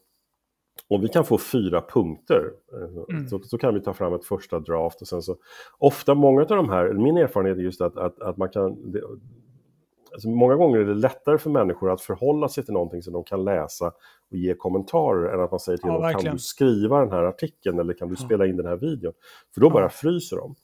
[0.87, 3.27] om vi kan få fyra punkter eh, mm.
[3.27, 5.37] så, så, kan vi ta fram ett första draft och sen så
[5.77, 9.01] ofta många av de här, min erfarenhet är just att, att, att man kan det,
[10.13, 13.23] alltså många gånger är det lättare för människor att förhålla sig till någonting som de
[13.23, 13.87] kan läsa
[14.31, 16.25] och ge kommentarer än att man säger till ja, dem, verkligen.
[16.25, 18.25] kan du skriva den här artikeln eller kan du ja.
[18.25, 19.13] spela in den här videon?
[19.53, 20.55] För då bara fryser de.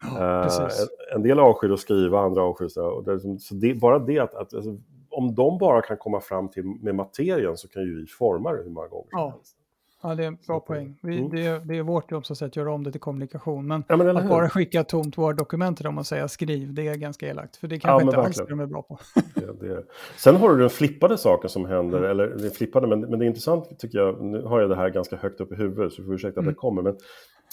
[0.00, 0.70] Ja, uh, en,
[1.14, 4.34] en, del avskyr att skriva, andra avskyr att det, liksom, så det, bara det att,
[4.34, 4.76] att alltså,
[5.10, 8.62] om de bara kan komma fram till med materien så kan ju vi forma det
[8.62, 9.57] hur många gånger som helst.
[10.02, 10.98] Ja, det är en bra poäng.
[11.02, 11.30] Vi, mm.
[11.30, 13.66] det, är, det är vårt jobb så att göra om det till kommunikation.
[13.66, 16.94] Men, ja, men att bara skicka tomt Word-dokument till dem och säga skriv, det är
[16.94, 17.56] ganska elakt.
[17.56, 18.42] För det kanske ja, inte verkligen.
[18.42, 18.98] alls de är bra på.
[19.34, 19.84] det, det.
[20.16, 22.10] Sen har du den flippade saken som händer, mm.
[22.10, 24.90] eller det flippade, men, men det är intressant tycker jag, nu har jag det här
[24.90, 26.48] ganska högt upp i huvudet så du får ursäkta mm.
[26.48, 26.82] att det kommer.
[26.82, 26.96] Men,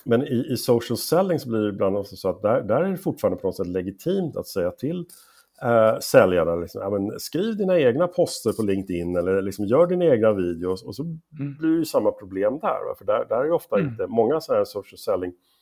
[0.04, 2.92] men i, i social selling så blir det ibland också så att där, där är
[2.92, 5.06] det fortfarande på något sätt legitimt att säga till
[5.62, 6.56] äh, säljarna.
[6.56, 10.84] Liksom, ja, men skriv dina egna poster på LinkedIn eller liksom, gör dina egna videos
[10.84, 11.20] och så mm.
[11.60, 12.88] blir det ju samma problem där.
[12.88, 12.96] Va?
[12.98, 13.91] För där, där är ofta mm.
[13.91, 15.55] inte, många sådana här social selling Eh,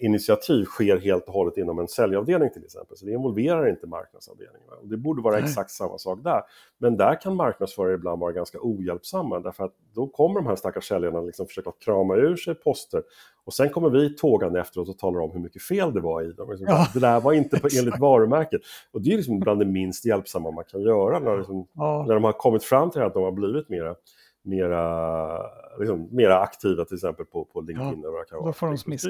[0.00, 2.96] initiativ sker helt och hållet inom en säljavdelning till exempel.
[2.96, 4.68] Så det involverar inte marknadsavdelningen.
[4.80, 5.44] Och det borde vara Nej.
[5.44, 6.42] exakt samma sak där.
[6.78, 10.88] Men där kan marknadsförare ibland vara ganska ohjälpsamma därför att då kommer de här stackars
[10.88, 13.02] säljarna liksom försöka krama ur sig poster
[13.44, 16.32] och sen kommer vi tågande efteråt och talar om hur mycket fel det var i
[16.32, 16.50] dem.
[16.50, 16.86] Liksom, ja.
[16.94, 18.60] Det där var inte på, enligt varumärket.
[18.92, 22.04] Och det är liksom bland det minst hjälpsamma man kan göra när, liksom, ja.
[22.08, 23.94] när de har kommit fram till att de har blivit mera
[24.42, 27.92] mera, liksom, mera aktiva till exempel på, på LinkedIn.
[27.92, 28.48] Ja, eller vad det kan vara.
[28.48, 29.08] Då får de smisk.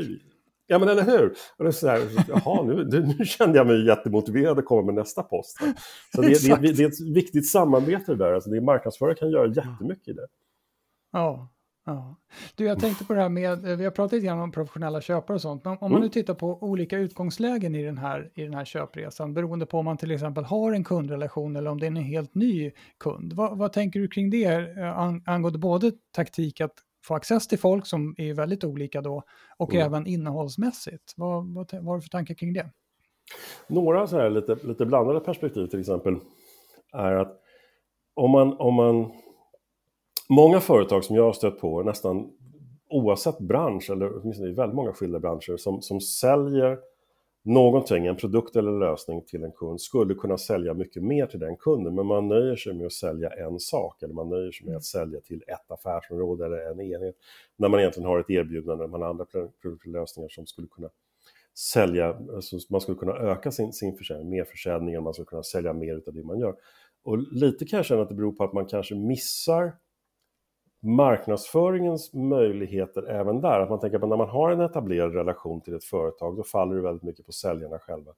[0.71, 1.35] Ja men eller hur?
[1.57, 2.85] Och det är så här, jaha, nu,
[3.19, 5.59] nu kände jag mig jättemotiverad att komma med nästa post.
[6.15, 9.47] Så det, det, det, det är ett viktigt samarbete där, alltså det marknadsförare kan göra
[9.47, 10.27] jättemycket i det.
[11.13, 11.49] Ja,
[11.87, 12.17] ja.
[12.55, 15.35] Du, jag tänkte på det här med, vi har pratat lite grann om professionella köpare
[15.35, 16.03] och sånt, men om man mm.
[16.03, 19.85] nu tittar på olika utgångslägen i den, här, i den här köpresan, beroende på om
[19.85, 23.33] man till exempel har en kundrelation eller om det är en helt ny kund.
[23.33, 27.87] Vad, vad tänker du kring det eh, angående både taktik att få access till folk
[27.87, 29.23] som är väldigt olika då
[29.57, 29.87] och mm.
[29.87, 31.15] även innehållsmässigt.
[31.17, 32.71] Vad, vad, vad har du för tankar kring det?
[33.67, 36.17] Några så här lite, lite blandade perspektiv till exempel
[36.93, 37.41] är att
[38.15, 39.13] om man, om man...
[40.31, 42.31] Många företag som jag har stött på, nästan
[42.89, 46.79] oavsett bransch, eller åtminstone i väldigt många skilda branscher, som, som säljer
[47.49, 51.57] någonting, en produkt eller lösning till en kund skulle kunna sälja mycket mer till den
[51.57, 54.77] kunden, men man nöjer sig med att sälja en sak eller man nöjer sig med
[54.77, 57.15] att sälja till ett affärsområde eller en enhet
[57.57, 59.27] när man egentligen har ett erbjudande, man har andra
[59.63, 60.89] produktlösningar som skulle kunna
[61.59, 65.73] sälja, alltså man skulle kunna öka sin, sin försäljning, mer försäljning, man skulle kunna sälja
[65.73, 66.55] mer av det man gör.
[67.03, 69.73] Och lite kan jag känna att det beror på att man kanske missar
[70.81, 73.61] marknadsföringens möjligheter även där.
[73.61, 76.77] Att man tänker att när man har en etablerad relation till ett företag då faller
[76.77, 78.13] det väldigt mycket på säljarna själva.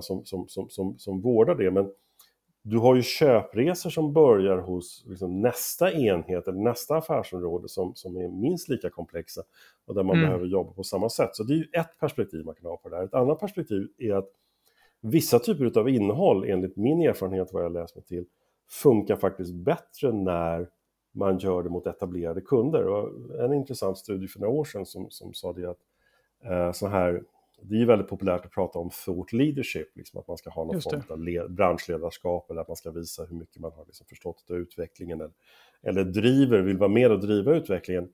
[0.00, 1.70] Som, som, som, som, som vårdar det.
[1.70, 1.92] Men
[2.62, 8.16] du har ju köpresor som börjar hos liksom nästa enhet eller nästa affärsområde som, som
[8.16, 9.42] är minst lika komplexa
[9.86, 10.28] och där man mm.
[10.28, 11.30] behöver jobba på samma sätt.
[11.32, 13.04] Så det är ju ett perspektiv man kan ha på det här.
[13.04, 14.28] Ett annat perspektiv är att
[15.00, 18.24] vissa typer av innehåll, enligt min erfarenhet vad jag läst mig till,
[18.68, 20.68] funkar faktiskt bättre när
[21.12, 22.86] man gör det mot etablerade kunder.
[22.86, 23.10] Och
[23.44, 25.80] en intressant studie för några år sedan som, som sa det att
[26.44, 27.22] eh, så här,
[27.62, 30.80] det är väldigt populärt att prata om thought leadership, liksom att man ska ha någon
[30.80, 34.56] form av branschledarskap eller att man ska visa hur mycket man har liksom förstått av
[34.56, 35.32] utvecklingen eller,
[35.82, 38.08] eller driver, vill vara med och driva utvecklingen.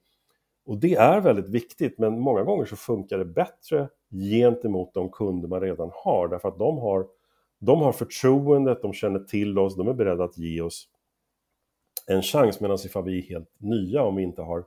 [0.67, 3.89] Och det är väldigt viktigt, men många gånger så funkar det bättre
[4.31, 7.07] gentemot de kunder man redan har, därför att de har,
[7.59, 10.89] de har förtroendet, de känner till oss, de är beredda att ge oss
[12.07, 12.61] en chans.
[12.61, 14.65] Medan ifall vi är helt nya, om vi inte har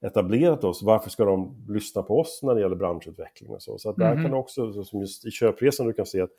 [0.00, 3.78] etablerat oss, varför ska de lyssna på oss när det gäller branschutveckling och så?
[3.78, 4.24] Så där mm.
[4.24, 6.30] kan också, som just i köpresan, du kan se att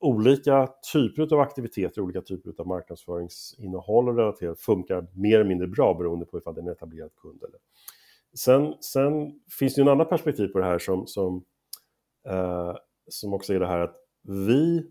[0.00, 5.94] olika typer av aktiviteter, olika typer av marknadsföringsinnehåll och relaterat funkar mer eller mindre bra
[5.94, 7.58] beroende på ifall det är en etablerad kund eller
[8.34, 11.44] Sen, sen finns det ju en annan perspektiv på det här som, som,
[12.26, 12.76] eh,
[13.08, 14.90] som också är det här att vi,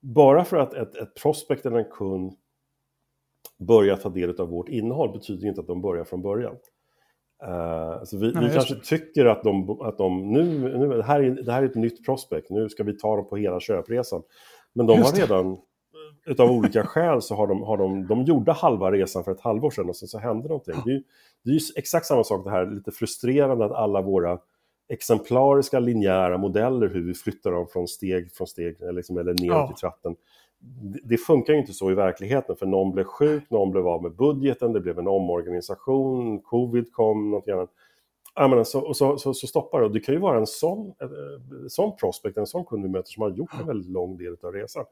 [0.00, 2.32] bara för att ett, ett prospect eller en kund
[3.58, 6.56] börjar ta del av vårt innehåll betyder inte att de börjar från början.
[7.46, 10.44] Uh, så vi, Nej, vi kanske tycker att de, att de nu,
[10.78, 13.28] nu det, här är, det här är ett nytt prospect, nu ska vi ta dem
[13.28, 14.22] på hela köpresan.
[14.72, 15.58] Men de har redan,
[16.26, 19.70] utav olika skäl så har de, har de, de gjorde halva resan för ett halvår
[19.70, 20.74] sedan och sen så hände någonting.
[20.84, 21.02] Det är,
[21.44, 24.38] det är ju exakt samma sak det här, lite frustrerande att alla våra
[24.88, 29.72] exemplariska linjära modeller, hur vi flyttar dem från steg från steg liksom, eller ner ja.
[29.76, 30.16] i tratten.
[31.04, 34.12] Det, funkar ju inte så i verkligheten för någon blev sjuk, någon blev av med
[34.12, 37.70] budgeten, det blev en omorganisation, covid kom, något annat.
[38.34, 39.86] Ja, men så, så, så, så stoppar det.
[39.86, 42.88] Och det kan ju vara en sån, en eh, sån prospect, en sån kund vi
[42.88, 44.84] möter som har gjort en väldigt lång del av resan.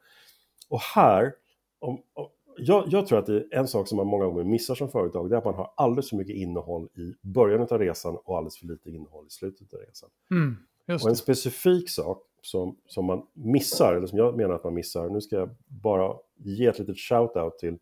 [0.69, 1.35] Och här,
[1.79, 4.75] om, om, jag, jag, tror att det är en sak som man många gånger missar
[4.75, 8.17] som företag, det är att man har alldeles för mycket innehåll i början av resan
[8.25, 10.11] och alldeles för lite innehåll i slutet av resan.
[10.31, 10.57] Mm,
[11.03, 15.09] och en specifik sak som, som man missar, eller som jag menar att man missar,
[15.09, 17.79] nu ska jag bara ge ett litet shout-out till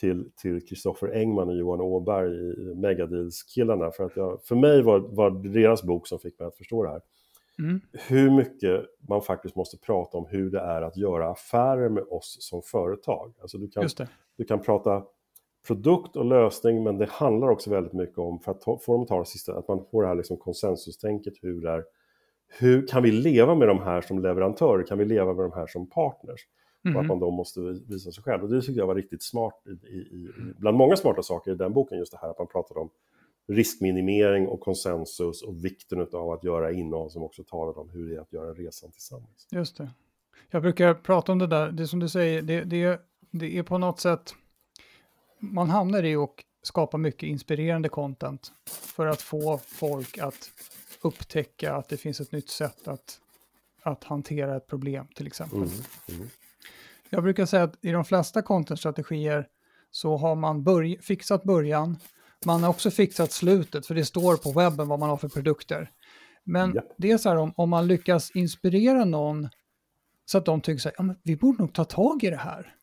[0.00, 3.90] till till Kristoffer Engman och Johan Åberg i Megadeals-killarna.
[3.90, 6.90] För, att jag, för mig var, var deras bok som fick mig att förstå det
[6.90, 7.00] här.
[7.58, 7.80] Mm.
[7.92, 12.36] Hur mycket man faktiskt måste prata om hur det är att göra affärer med oss
[12.40, 13.34] som företag.
[13.40, 13.88] Alltså du, kan,
[14.36, 15.02] du kan prata
[15.66, 19.08] produkt och lösning men det handlar också väldigt mycket om, för att få dem att
[19.08, 21.34] ta det sista, att man får det här liksom konsensustänket.
[21.42, 21.84] Hur, det är,
[22.58, 24.86] hur kan vi leva med de här som leverantörer?
[24.86, 26.40] Kan vi leva med de här som partners?
[26.84, 26.96] Mm.
[26.96, 27.08] Och att mm.
[27.08, 28.42] man då måste visa sig själv.
[28.42, 31.54] Och det tycker jag var riktigt smart, i, i, i, bland många smarta saker i
[31.54, 32.90] den boken, just det här att man pratade om
[33.48, 38.16] riskminimering och konsensus och vikten av att göra innehåll som också talar om hur det
[38.16, 39.48] är att göra resan tillsammans.
[39.50, 39.90] Just det.
[40.50, 43.78] Jag brukar prata om det där, det som du säger, det, det, det är på
[43.78, 44.34] något sätt,
[45.38, 46.30] man hamnar i att
[46.62, 50.50] skapa mycket inspirerande content för att få folk att
[51.04, 53.20] upptäcka att det finns ett nytt sätt att,
[53.82, 55.58] att hantera ett problem till exempel.
[55.58, 55.70] Mm,
[56.08, 56.28] mm.
[57.10, 59.48] Jag brukar säga att i de flesta contentstrategier
[59.90, 61.96] så har man börj fixat början,
[62.44, 65.90] man har också fixat slutet, för det står på webben vad man har för produkter.
[66.44, 66.82] Men ja.
[66.98, 69.48] det är så här om, om man lyckas inspirera någon
[70.24, 72.36] så att de tycker så här, ja, men vi borde nog ta tag i det
[72.36, 72.74] här.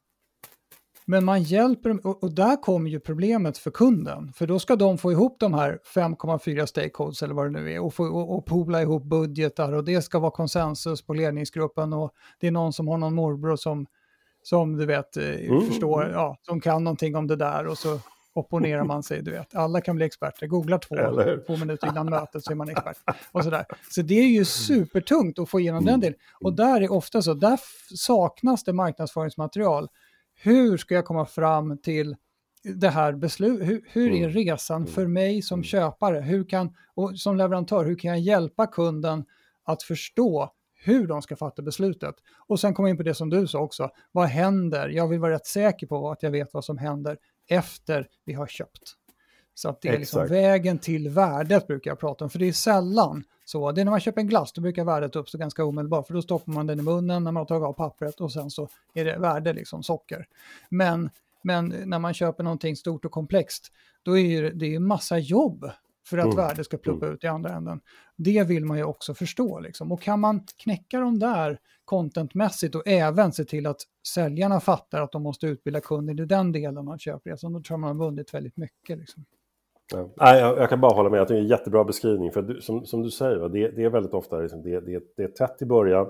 [1.05, 4.33] Men man hjälper dem, och, och där kommer ju problemet för kunden.
[4.33, 7.79] För då ska de få ihop de här 5,4 stakeholders eller vad det nu är
[7.79, 12.11] och, få, och, och pola ihop budgetar och det ska vara konsensus på ledningsgruppen och
[12.39, 13.85] det är någon som har någon morbror som,
[14.43, 15.61] som du vet, eh, mm.
[15.61, 17.99] förstår, ja, som kan någonting om det där och så
[18.33, 19.55] opponerar man sig, du vet.
[19.55, 20.47] Alla kan bli experter.
[20.47, 20.95] Googla två,
[21.47, 22.97] två minuter innan mötet så är man expert.
[23.31, 23.65] Och sådär.
[23.89, 26.01] Så det är ju supertungt att få igenom den mm.
[26.01, 26.19] delen.
[26.41, 27.59] Och där är ofta så, där
[27.95, 29.87] saknas det marknadsföringsmaterial.
[30.43, 32.15] Hur ska jag komma fram till
[32.63, 33.67] det här beslutet?
[33.67, 34.31] Hur, hur, är mm.
[34.31, 34.93] resan mm.
[34.93, 36.19] för mig som köpare?
[36.19, 39.25] Hur kan, och som leverantör, hur kan jag hjälpa kunden
[39.63, 40.51] att förstå
[40.83, 42.15] hur de ska fatta beslutet.
[42.47, 44.89] Och sen komma in på det som du sa också, vad händer?
[44.89, 48.47] Jag vill vara rätt säker på att jag vet vad som händer efter vi har
[48.47, 48.93] köpt.
[49.61, 52.53] Så att det är liksom vägen till värdet brukar jag prata om, för det är
[52.53, 53.71] sällan så.
[53.71, 56.21] Det är när man köper en glass, då brukar värdet uppstå ganska omedelbart, för då
[56.21, 59.05] stoppar man den i munnen när man har tagit av pappret och sen så är
[59.05, 60.25] det värde, liksom socker.
[60.69, 61.09] Men,
[61.43, 63.71] men när man köper någonting stort och komplext,
[64.03, 65.71] då är det, är massa jobb
[66.05, 66.37] för att mm.
[66.37, 67.15] värdet ska pluppa mm.
[67.15, 67.81] ut i andra änden.
[68.15, 69.59] Det vill man ju också förstå.
[69.59, 69.91] Liksom.
[69.91, 75.11] Och kan man knäcka dem där contentmässigt och även se till att säljarna fattar att
[75.11, 78.33] de måste utbilda kunder i den delen av köpresan, då tror jag man har vunnit
[78.33, 78.97] väldigt mycket.
[78.97, 79.25] Liksom.
[79.91, 80.09] Ja.
[80.15, 82.31] Nej, jag, jag, kan bara hålla med, jag tycker det är en jättebra beskrivning.
[82.31, 85.23] För du, som, som du säger, det, det, är väldigt ofta liksom, det, det, det
[85.23, 86.07] är tätt i början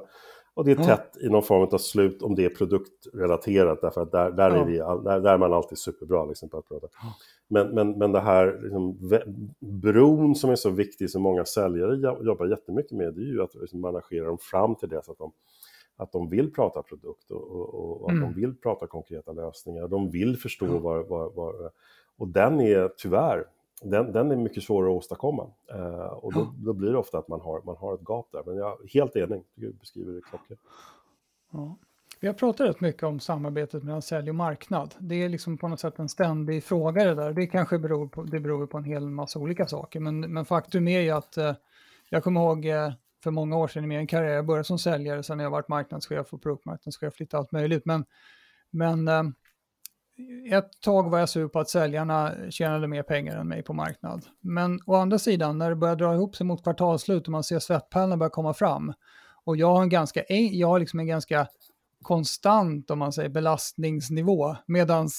[0.54, 1.28] och det är tätt mm.
[1.28, 4.62] i någon form av slut om det är produktrelaterat, därför att där, där, ja.
[4.62, 6.88] är, vi, där, där är man alltid superbra liksom, på att prata.
[7.48, 8.98] Men, men, men det här liksom,
[9.60, 13.56] bron som är så viktig som många säljare jobbar jättemycket med, det är ju att
[13.56, 15.32] liksom, managera dem fram till det så att de,
[15.98, 18.34] att de vill prata produkt och, och, och att mm.
[18.34, 19.88] de vill prata konkreta lösningar.
[19.88, 20.82] De vill förstå mm.
[20.82, 21.72] vad, vad, vad...
[22.18, 23.46] Och den är tyvärr,
[23.82, 25.48] den, den är mycket svårare att åstadkomma.
[25.76, 28.44] Uh, och då, då, blir det ofta att man har, man har ett gap där.
[28.46, 30.62] Men jag är helt enig, du beskriver det klockrent.
[31.52, 31.78] Ja.
[32.22, 34.96] Vi har pratat rätt mycket om samarbetet mellan sälj och marknad.
[35.00, 37.34] Det är liksom på något sätt en ständig fråga det där.
[37.34, 40.00] Det kanske beror på, det beror på en hel massa olika saker.
[40.00, 41.54] Men, men faktum är ju att eh,
[42.10, 42.92] jag kommer ihåg eh,
[43.24, 45.68] för många år sedan i min karriär, jag började som säljare, sen har jag varit
[45.68, 47.86] marknadschef och produktmarknadschef, lite allt möjligt.
[47.86, 48.06] Men,
[48.70, 49.24] men eh,
[50.52, 54.26] ett tag var jag sur på att säljarna tjänade mer pengar än mig på marknad.
[54.42, 57.60] Men å andra sidan, när det börjar dra ihop sig mot kvartalsslut och man ser
[57.60, 58.94] svettpärlorna börja komma fram,
[59.44, 61.48] och jag har en ganska, jag har liksom en ganska
[62.02, 65.10] konstant, om man säger, belastningsnivå, medan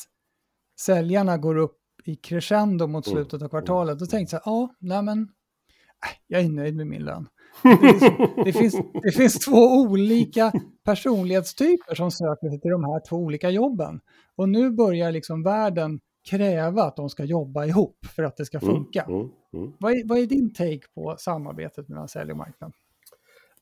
[0.81, 3.17] säljarna går upp i crescendo mot mm.
[3.17, 3.99] slutet av kvartalet.
[3.99, 7.29] Då tänkte jag, ja, nej men, äh, jag är nöjd med min lön.
[7.63, 10.53] Det, det, finns, det finns två olika
[10.85, 14.01] personlighetstyper som söker sig till de här två olika jobben.
[14.37, 18.59] Och nu börjar liksom världen kräva att de ska jobba ihop för att det ska
[18.59, 19.03] mm, funka.
[19.03, 19.73] Mm, mm, mm.
[19.79, 22.73] Vad, är, vad är din take på samarbetet mellan sälj och marknad?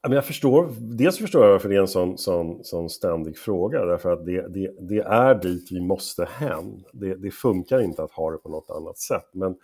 [0.03, 4.13] jag förstår, dels förstår jag varför det är en sån, sån, sån ständig fråga, därför
[4.13, 6.85] att det, det, det är dit vi måste hän.
[6.93, 9.31] Det, det, funkar inte att ha det på något annat sätt.
[9.33, 9.55] Men,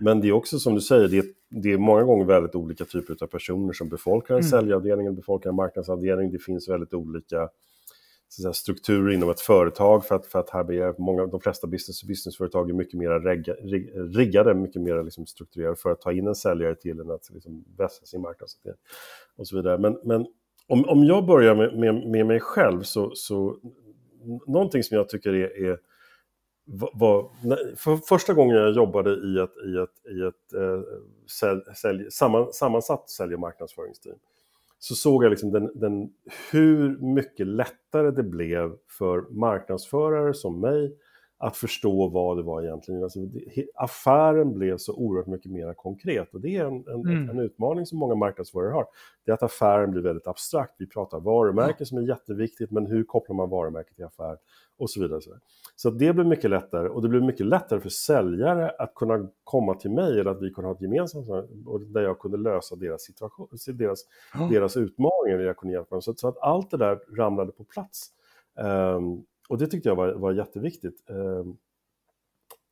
[0.00, 1.26] men det är också som du säger, det,
[1.62, 4.50] det är många gånger väldigt olika typer av personer som befolkar en mm.
[4.50, 6.30] säljavdelning, befolkar en marknadsavdelning.
[6.30, 7.48] Det finns väldigt olika
[8.32, 12.04] säga, strukturer inom ett företag för att, för att här blir många, de flesta business
[12.04, 13.54] businessföretag är mycket mer regga,
[14.18, 17.64] riggade, mycket mer liksom strukturerade för att ta in en säljare till än att liksom
[17.78, 18.80] vässa sin marknadsavdelning
[19.36, 19.78] och så vidare.
[19.78, 20.26] Men, men
[20.66, 23.56] om, om jag börjar med, med, med mig själv så, så
[24.46, 25.78] någonting som jag tycker är, är
[26.68, 27.28] var,
[27.76, 30.80] för första gången jag jobbade i ett, i ett, i ett eh,
[31.40, 34.16] sälj, sälj, samman, sammansatt sälj och marknadsföringsteam
[34.78, 36.12] så såg jag liksom den, den,
[36.52, 40.96] hur mycket lättare det blev för marknadsförare som mig
[41.38, 43.02] att förstå vad det var egentligen.
[43.02, 43.20] Alltså,
[43.74, 47.30] affären blev så oerhört mycket mer konkret och det är en, en, mm.
[47.30, 48.86] en, utmaning som många marknadsförare har.
[49.24, 50.74] Det är att affären blir väldigt abstrakt.
[50.78, 54.36] Vi pratar varumärke som är jätteviktigt, men hur kopplar man varumärket till affär?
[54.78, 55.20] Och så vidare.
[55.76, 59.74] Så det blev mycket lättare och det blev mycket lättare för säljare att kunna komma
[59.74, 61.26] till mig eller att vi kunde ha ett gemensamt
[61.86, 64.04] där jag kunde lösa deras situation, deras,
[64.36, 64.50] mm.
[64.50, 66.02] deras utmaningar, jag kunde hjälpa dem.
[66.02, 68.10] Så, så, att allt det där ramlade på plats.
[68.58, 71.10] Um, och det tyckte jag var, var jätteviktigt.
[71.10, 71.56] Ehm,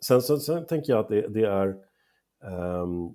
[0.06, 1.68] sen, sen, sen, tänker jag att det, det är
[2.44, 3.14] ehm,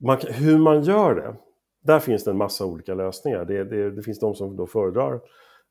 [0.00, 1.36] man, hur man gör det.
[1.80, 3.44] Där finns det en massa olika lösningar.
[3.44, 5.20] Det, det, det finns de som då föredrar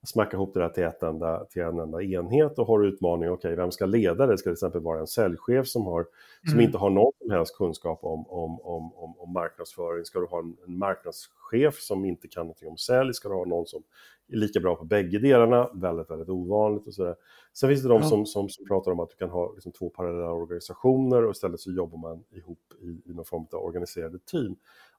[0.05, 3.49] smacka ihop det där till, ett enda, till en enda enhet och har utmaningen, okej,
[3.49, 4.37] okay, vem ska leda det?
[4.37, 6.05] Ska det till exempel vara en säljchef som, har,
[6.43, 6.65] som mm.
[6.65, 10.05] inte har någon som helst kunskap om, om, om, om, om marknadsföring?
[10.05, 13.13] Ska du ha en, en marknadschef som inte kan någonting om sälj?
[13.13, 13.83] Ska du ha någon som
[14.31, 15.69] är lika bra på bägge delarna?
[15.73, 17.15] Väldigt, väldigt ovanligt och sådär.
[17.53, 18.07] Sen finns det de ja.
[18.07, 21.59] som, som, som, pratar om att du kan ha liksom, två parallella organisationer och istället
[21.59, 24.55] så jobbar man ihop i, i någon form av organiserade team.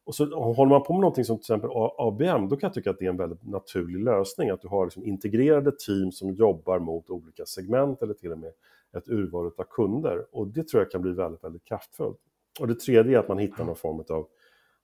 [0.08, 2.90] Och så håller man på med någonting som till exempel ABM, då kan jag tycka
[2.90, 4.50] att det är en väldigt naturlig lösning.
[4.50, 8.52] Att du har liksom integrerade team som jobbar mot olika segment eller till och med
[8.96, 10.26] ett urval av kunder.
[10.32, 12.18] Och det tror jag kan bli väldigt, väldigt kraftfullt.
[12.60, 14.26] Och det tredje är att man hittar någon form av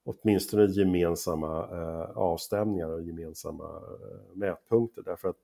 [0.05, 5.03] åtminstone gemensamma eh, avstämningar och gemensamma eh, mätpunkter.
[5.03, 5.39] Därför att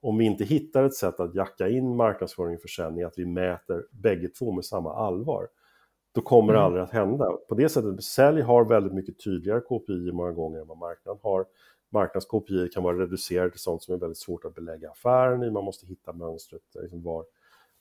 [0.00, 3.86] om vi inte hittar ett sätt att jacka in marknadsföring och försäljning, att vi mäter
[3.90, 5.48] bägge två med samma allvar,
[6.12, 6.66] då kommer det mm.
[6.66, 7.32] aldrig att hända.
[7.48, 11.44] På det sättet, sälj har väldigt mycket tydligare KPI många gånger än vad marknaden har.
[11.90, 15.50] Marknads KPI kan vara reducerade till sånt som är väldigt svårt att belägga affären i,
[15.50, 16.62] man måste hitta mönstret.
[16.82, 17.24] Liksom var,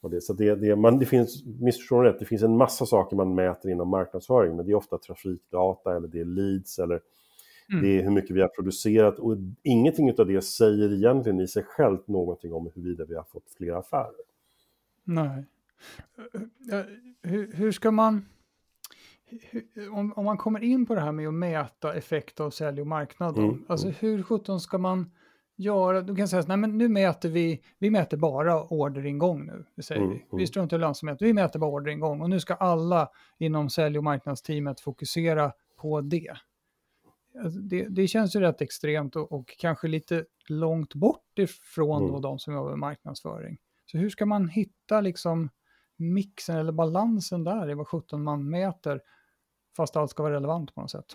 [0.02, 3.36] det, så det, det, man, det finns, missförstå rätt, det finns en massa saker man
[3.36, 7.02] mäter inom marknadsföring, men det är ofta trafikdata eller det är leads eller
[7.72, 7.84] mm.
[7.84, 11.64] det är hur mycket vi har producerat och ingenting av det säger egentligen i sig
[11.64, 14.26] självt någonting om huruvida vi har fått fler affärer.
[15.04, 15.46] Nej.
[17.24, 18.26] Hur, hur ska man,
[19.92, 22.88] om, om man kommer in på det här med att mäta effekt av sälj och
[22.88, 23.66] marknad, mm, mm.
[23.68, 25.12] alltså hur sjutton ska man
[25.56, 26.02] göra?
[26.02, 30.02] Du kan säga nej men nu mäter vi, vi mäter bara orderingång nu, det säger
[30.02, 30.26] mm, vi.
[30.32, 30.48] Vi mm.
[30.48, 34.80] struntar i lönsamhet, vi mäter bara orderingång och nu ska alla inom sälj och marknadsteamet
[34.80, 36.34] fokusera på det.
[37.44, 42.22] Alltså det, det, känns ju rätt extremt och, och kanske lite långt bort ifrån mm.
[42.22, 43.58] de som jobbar med marknadsföring.
[43.86, 45.50] Så hur ska man hitta liksom
[46.02, 49.02] mixen eller balansen där i vad 17 man mäter,
[49.78, 51.06] fast allt ska vara relevant på något sätt.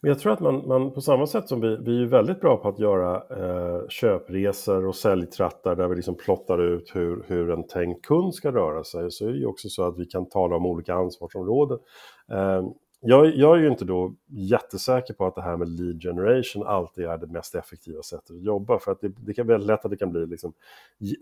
[0.00, 2.56] Men jag tror att man, man på samma sätt som vi, vi är väldigt bra
[2.56, 7.66] på att göra eh, köpresor och säljtrattar där vi liksom plottar ut hur, hur en
[7.66, 10.56] tänkt kund ska röra sig, så är det ju också så att vi kan tala
[10.56, 11.78] om olika ansvarsområden.
[12.32, 12.62] Eh,
[13.04, 17.04] jag, jag, är ju inte då jättesäker på att det här med lead generation alltid
[17.04, 18.78] är det mest effektiva sättet att jobba.
[18.78, 20.52] För att det, det kan väldigt lätt att det kan bli liksom,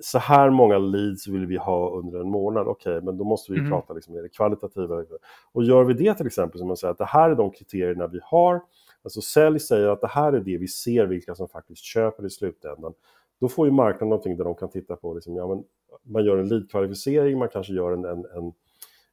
[0.00, 2.68] så här många leads vill vi ha under en månad.
[2.68, 3.70] Okej, okay, men då måste vi mm.
[3.70, 5.04] prata liksom, är det kvalitativa.
[5.52, 8.06] Och gör vi det till exempel, som man säger att det här är de kriterierna
[8.06, 8.60] vi har.
[9.02, 12.30] Alltså sälj säger att det här är det vi ser vilka som faktiskt köper i
[12.30, 12.92] slutändan.
[13.40, 15.64] Då får ju marknaden någonting där de kan titta på, liksom, ja, men
[16.02, 18.52] man gör en lead-kvalificering, man kanske gör en, en, en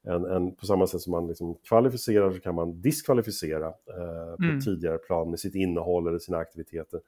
[0.03, 4.43] en, en, på samma sätt som man liksom kvalificerar så kan man diskvalificera eh, på
[4.43, 4.62] mm.
[4.62, 6.99] tidigare plan med sitt innehåll eller sina aktiviteter.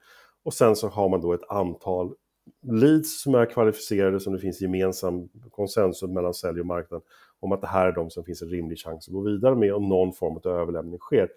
[0.42, 2.14] Och sen så har man då ett antal
[2.62, 7.02] leads som är kvalificerade som det finns gemensam konsensus mellan sälj och marknad
[7.40, 9.74] om att det här är de som finns en rimlig chans att gå vidare med
[9.74, 11.28] och någon form av överlämning sker.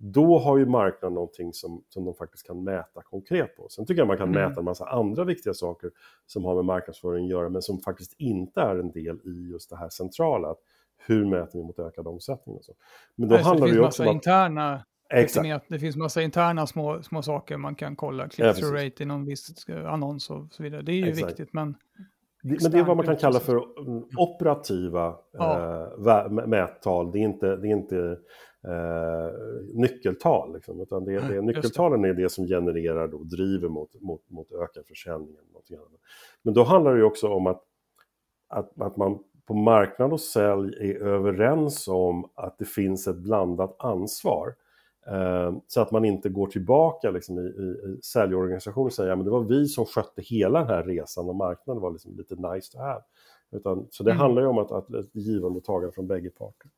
[0.00, 3.68] Då har ju marknaden någonting som, som de faktiskt kan mäta konkret på.
[3.68, 4.48] Sen tycker jag man kan mm.
[4.48, 5.90] mäta en massa andra viktiga saker
[6.26, 9.70] som har med marknadsföring att göra men som faktiskt inte är en del i just
[9.70, 10.54] det här centrala.
[11.06, 12.56] Hur mäter vi mot ökad omsättning?
[12.56, 12.72] Och så.
[13.14, 14.14] Men då Nej, handlar det, det också om att...
[14.14, 15.64] interna Exakt.
[15.68, 19.24] Det finns massa interna små, små saker man kan kolla, click-through ja, rate i någon
[19.24, 20.82] viss annons och så vidare.
[20.82, 21.30] Det är ju Exakt.
[21.30, 21.74] viktigt, men...
[22.42, 23.62] men det är vad man kan kalla för
[24.16, 25.88] operativa ja.
[25.98, 27.12] eh, mättal.
[27.12, 28.18] Det är inte, det är inte
[28.64, 30.54] eh, nyckeltal.
[30.54, 34.86] Liksom, utan det, det, nyckeltalen är det som genererar och driver mot, mot, mot ökad
[34.86, 35.36] försäljning.
[36.42, 37.62] Men då handlar det ju också om att,
[38.48, 39.18] att, att man
[39.48, 44.54] på marknad och sälj är överens om att det finns ett blandat ansvar.
[45.06, 49.18] Eh, så att man inte går tillbaka liksom, i, i, i säljorganisationen och säger att
[49.18, 52.34] ja, det var vi som skötte hela den här resan och marknaden var liksom lite
[52.34, 53.02] nice to have.
[53.52, 54.20] Utan, så det mm.
[54.20, 56.70] handlar ju om att, att ett givande och tagande från bägge parter.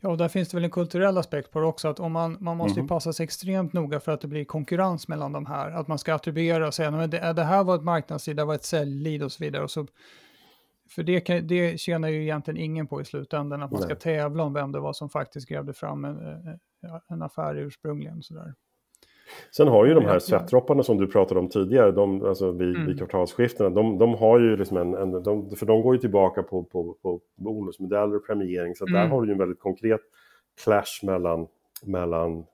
[0.00, 2.36] Ja, och där finns det väl en kulturell aspekt på det också, att om man,
[2.40, 2.88] man måste mm.
[2.88, 6.14] passa sig extremt noga för att det blir konkurrens mellan de här, att man ska
[6.14, 9.32] attribuera och säga att det, det här var ett marknadssida, det var ett säljlead och
[9.32, 9.62] så vidare.
[9.62, 9.86] Och så,
[10.94, 13.88] för det, kan, det tjänar ju egentligen ingen på i slutändan, att man Nej.
[13.88, 16.18] ska tävla om vem det var som faktiskt grävde fram en,
[17.08, 18.22] en affär ursprungligen.
[18.22, 18.54] Sådär.
[19.50, 22.86] Sen har ju de här svettdropparna som du pratade om tidigare, de, alltså vid, mm.
[22.86, 26.42] vid kvartalsskiftena, de, de har ju liksom en, en de, för de går ju tillbaka
[26.42, 29.00] på, på, på bonusmodeller och premiering, så mm.
[29.00, 30.00] där har du ju en väldigt konkret
[30.64, 31.46] clash mellan,
[31.84, 32.44] mellan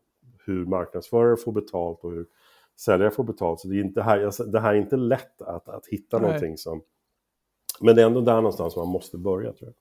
[0.46, 2.26] hur marknadsförare får betalt och hur
[2.76, 3.60] säljare får betalt.
[3.60, 6.26] Så det, är inte här, alltså, det här är inte lätt att, att hitta Nej.
[6.26, 6.82] någonting som...
[7.80, 9.74] Men det är ändå där någonstans man måste börja tror jag.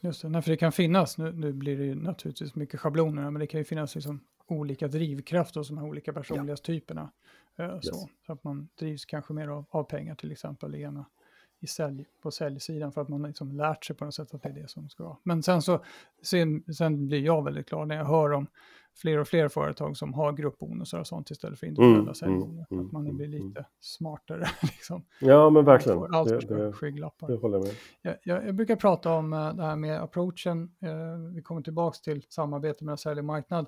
[0.00, 3.40] Just det, för det kan finnas, nu, nu blir det ju naturligtvis mycket schabloner, men
[3.40, 7.12] det kan ju finnas liksom olika drivkrafter hos de här olika personlighetstyperna.
[7.56, 7.64] Ja.
[7.64, 8.04] Eh, så, yes.
[8.26, 11.06] så, att man drivs kanske mer av, av pengar till exempel i ena,
[11.60, 14.48] i sälj, på säljsidan för att man liksom lärt sig på något sätt att det
[14.48, 15.16] är det som ska vara.
[15.22, 15.84] Men sen så
[16.22, 18.46] sen, sen blir jag väldigt glad när jag hör om
[18.96, 22.66] fler och fler företag som har gruppbonusar och sånt istället för individuella mm, säljbonuser.
[22.70, 23.48] Mm, att man mm, blir mm.
[23.48, 24.48] lite smartare.
[24.62, 25.04] Liksom.
[25.20, 26.14] Ja, men verkligen.
[26.14, 27.28] Allt det, det, skygglappar.
[27.28, 27.74] Det håller jag med.
[28.02, 30.62] Jag, jag, jag, brukar prata om uh, det här med approachen.
[30.62, 33.66] Uh, vi kommer tillbaka till samarbete mellan sälj och marknad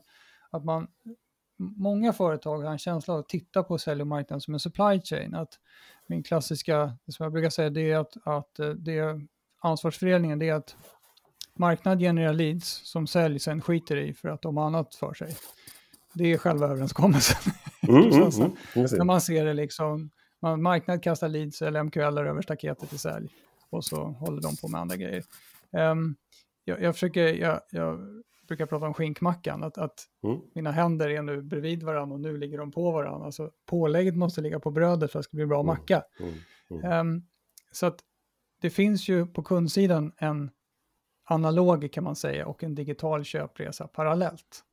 [0.53, 0.89] att man,
[1.59, 5.01] många företag har en känsla av att titta på sälj och marknad som en supply
[5.01, 5.35] chain.
[5.35, 5.59] Att
[6.07, 9.27] min klassiska, som jag brukar säga, det är att, att eh, det är
[9.61, 10.77] ansvarsfördelningen, det är att
[11.59, 15.37] marknad genererar leads som sälj sen skiter i för att de har annat för sig.
[16.15, 17.53] Det är själva överenskommelsen.
[17.89, 20.11] Mm, mm, mm, När man ser det liksom,
[20.43, 23.29] man, marknad kastar leads eller MQL över staketet i sälj
[23.71, 25.25] och så håller de på med andra grejer.
[25.71, 26.17] Um,
[26.65, 28.01] jag, jag, försöker, jag, jag
[28.49, 30.41] brukar prata om skinkmackan, att, att mm.
[30.55, 33.27] mina händer är nu bredvid varandra och nu ligger de på varandra.
[33.27, 35.67] Alltså pålägget måste ligga på brödet för att det ska bli bra mm.
[35.67, 36.03] macka.
[37.01, 37.27] Um,
[37.73, 38.01] så att
[38.61, 40.51] det finns ju på kundsidan en
[41.25, 44.65] analog kan man säga och en digital köpresa parallellt.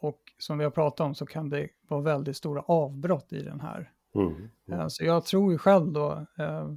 [0.00, 3.60] Och som vi har pratat om så kan det vara väldigt stora avbrott i den
[3.60, 3.92] här.
[4.14, 4.26] Mm,
[4.68, 4.80] mm.
[4.80, 6.74] Uh, så jag tror ju själv då uh,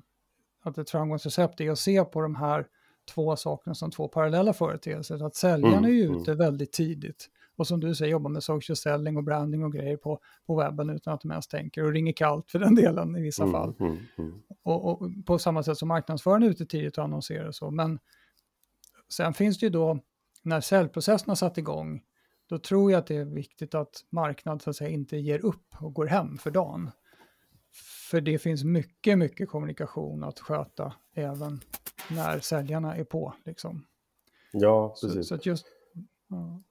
[0.61, 2.67] att ett framgångsrecept är att se på de här
[3.13, 5.25] två sakerna som två parallella företeelser.
[5.25, 6.37] Att säljaren mm, är ju ute mm.
[6.37, 7.29] väldigt tidigt
[7.61, 10.89] och som du säger jobbar med social selling och branding och grejer på, på webben
[10.89, 13.73] utan att de ens tänker och ringer kallt för den delen i vissa mm, fall.
[13.79, 14.41] Mm, mm.
[14.63, 17.71] och, och, på samma sätt som marknadsföraren är ute tidigt och annonserar och så.
[17.71, 17.99] Men
[19.13, 19.99] sen finns det ju då,
[20.43, 22.01] när säljprocessen har satt igång,
[22.47, 25.75] då tror jag att det är viktigt att marknad så att säga inte ger upp
[25.81, 26.91] och går hem för dagen.
[28.09, 31.61] För det finns mycket, mycket kommunikation att sköta även
[32.09, 33.33] när säljarna är på.
[33.45, 33.85] Liksom.
[34.51, 35.27] Ja, precis.
[35.27, 35.65] Så, så just,
[36.27, 36.63] ja,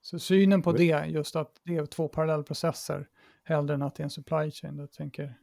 [0.00, 3.08] så synen på det, just att det är två parallellprocesser,
[3.44, 5.34] hellre än att det är en supply chain, jag tänker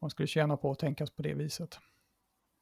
[0.00, 1.78] man skulle tjäna på att tänka på det viset.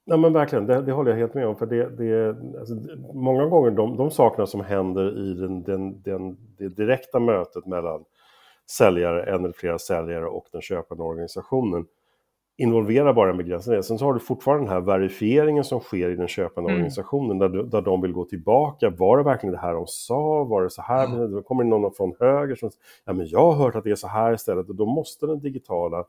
[0.05, 1.57] Ja men verkligen, det, det håller jag helt med om.
[1.57, 2.75] För det, det, alltså,
[3.15, 8.05] många gånger de, de sakerna som händer i den, den, den, det direkta mötet mellan
[8.71, 11.87] säljare, en eller flera säljare och den köpande organisationen
[12.57, 13.83] involverar bara en begränsad del.
[13.83, 16.77] Sen så har du fortfarande den här verifieringen som sker i den köpande mm.
[16.77, 18.91] organisationen där, där de vill gå tillbaka.
[18.91, 20.45] Var det verkligen det här de sa?
[20.45, 21.07] Var det så här?
[21.07, 21.33] Mm.
[21.33, 22.71] Då kommer någon från höger som
[23.05, 24.69] ja, men jag har hört att det är så här istället.
[24.69, 26.05] Och då måste den digitala,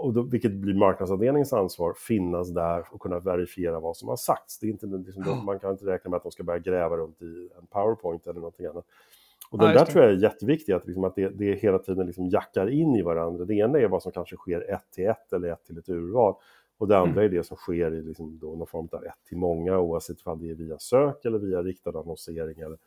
[0.00, 4.58] och då, vilket blir marknadsavdelningens ansvar, finnas där och kunna verifiera vad som har sagts.
[4.58, 5.44] Det är inte, liksom, mm.
[5.44, 8.40] Man kan inte räkna med att de ska börja gräva runt i en powerpoint eller
[8.40, 8.84] någonting annat.
[9.50, 12.06] Och den ja, där tror jag är jätteviktig, att, liksom, att det, det hela tiden
[12.06, 13.44] liksom jackar in i varandra.
[13.44, 16.34] Det ena är vad som kanske sker ett till ett eller ett till ett urval.
[16.78, 17.24] Och det andra mm.
[17.24, 20.40] är det som sker i liksom då någon form av ett till många, oavsett om
[20.40, 22.78] det är via sök eller via riktad annonsering eller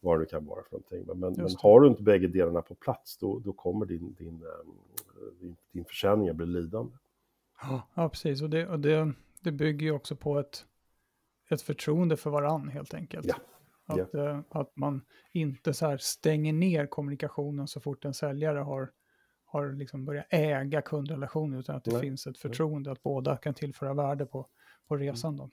[0.00, 1.20] vad det kan vara för någonting.
[1.20, 4.74] Men, men har du inte bägge delarna på plats, då, då kommer din, din, ehm,
[5.40, 6.92] din, din försäljning att bli lidande.
[7.94, 8.42] Ja, precis.
[8.42, 10.64] Och det, och det, det bygger ju också på ett,
[11.50, 13.26] ett förtroende för varann helt enkelt.
[13.26, 13.34] Ja.
[13.86, 14.40] Att, yeah.
[14.48, 18.90] att man inte så här stänger ner kommunikationen så fort en säljare har,
[19.44, 22.00] har liksom börjat äga kundrelationen utan att det Nej.
[22.00, 24.46] finns ett förtroende att båda kan tillföra värde på,
[24.88, 25.06] på mm.
[25.06, 25.36] resan.
[25.36, 25.50] Då.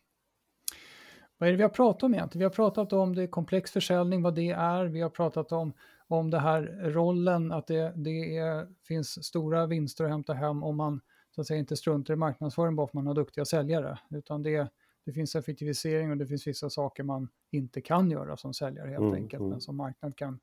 [1.37, 2.39] Vad är det vi har pratat om egentligen?
[2.39, 4.85] Vi har pratat om det komplex försäljning, vad det är.
[4.85, 5.73] Vi har pratat om,
[6.07, 10.77] om det här rollen, att det, det är, finns stora vinster att hämta hem om
[10.77, 11.01] man
[11.37, 14.43] så att säga, inte struntar i marknadsföring bara för att man har duktiga säljare, utan
[14.43, 14.69] det,
[15.05, 19.01] det finns effektivisering och det finns vissa saker man inte kan göra som säljare helt
[19.01, 19.49] mm, enkelt, mm.
[19.49, 20.39] men som marknad kan,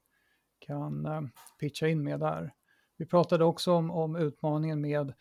[0.59, 1.23] kan uh,
[1.61, 2.53] pitcha in med där.
[2.97, 5.13] Vi pratade också om, om utmaningen med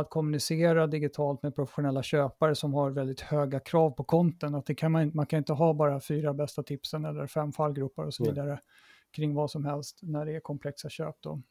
[0.00, 4.54] att kommunicera digitalt med professionella köpare som har väldigt höga krav på konten.
[4.54, 8.06] Att det kan man, man kan inte ha bara fyra bästa tipsen eller fem fallgrupper
[8.06, 8.60] och så vidare mm.
[9.10, 11.16] kring vad som helst när det är komplexa köp.
[11.20, 11.42] Då.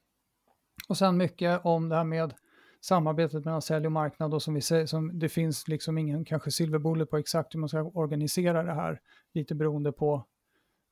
[0.89, 2.33] Och sen mycket om det här med
[2.81, 6.51] samarbetet mellan sälj och marknad och som vi säger, som det finns liksom ingen kanske
[6.51, 9.01] silverbullet på exakt hur man ska organisera det här,
[9.33, 10.25] lite beroende på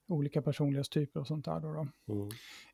[0.08, 1.60] olika personlighetstyper och sånt där.
[1.60, 1.88] Då, då.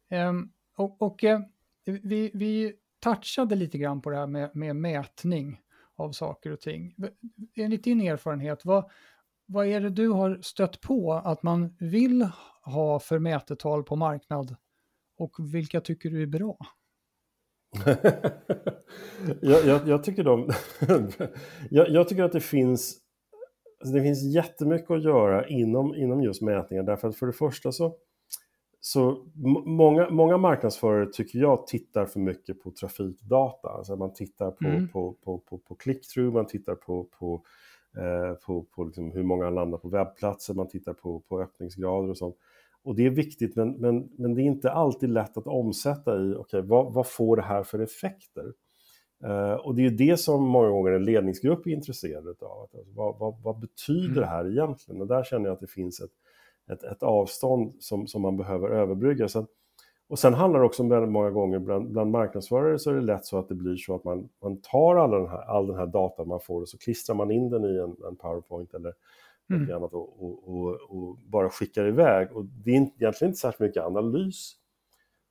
[0.09, 0.29] Mm.
[0.29, 1.39] Um, och, och uh,
[1.86, 5.62] vi, vi touchade lite grann på det här med, med mätning
[5.95, 6.95] av saker och ting.
[7.56, 8.91] Enligt din erfarenhet, vad,
[9.45, 12.30] vad är det du har stött på att man vill
[12.64, 14.56] ha för mätetal på marknad
[15.18, 16.58] och vilka tycker du är bra?
[19.41, 20.49] jag, jag, jag, tycker de,
[21.70, 22.97] jag, jag, tycker att det finns,
[23.80, 27.72] alltså det finns jättemycket att göra inom, inom just mätningar därför att för det första
[27.72, 27.95] så
[28.84, 29.25] så
[29.65, 33.69] många, många marknadsförare tycker jag tittar för mycket på trafikdata.
[33.69, 34.88] Alltså man tittar på, mm.
[34.88, 37.41] på, på, på, på click-through, man tittar på, på,
[37.97, 42.17] eh, på, på liksom hur många landar på webbplatser, man tittar på, på öppningsgrader och
[42.17, 42.36] sånt.
[42.84, 46.32] Och det är viktigt, men, men, men det är inte alltid lätt att omsätta i,
[46.32, 48.53] okej, okay, vad, vad får det här för effekter?
[49.25, 52.61] Uh, och det är ju det som många gånger en ledningsgrupp är intresserad av.
[52.61, 54.19] Alltså, vad, vad, vad betyder mm.
[54.19, 55.01] det här egentligen?
[55.01, 56.11] Och där känner jag att det finns ett,
[56.72, 59.28] ett, ett avstånd som, som man behöver överbrygga.
[59.28, 59.47] Så,
[60.09, 63.26] och sen handlar det också väldigt många gånger bland, bland marknadsförare så är det lätt
[63.26, 65.88] så att det blir så att man, man tar all den, här, all den här
[65.88, 68.93] datan man får och så klistrar man in den i en, en powerpoint eller
[69.49, 69.63] mm.
[69.63, 72.32] något annat och, och, och, och, bara skickar iväg.
[72.32, 74.55] Och det är egentligen inte särskilt mycket analys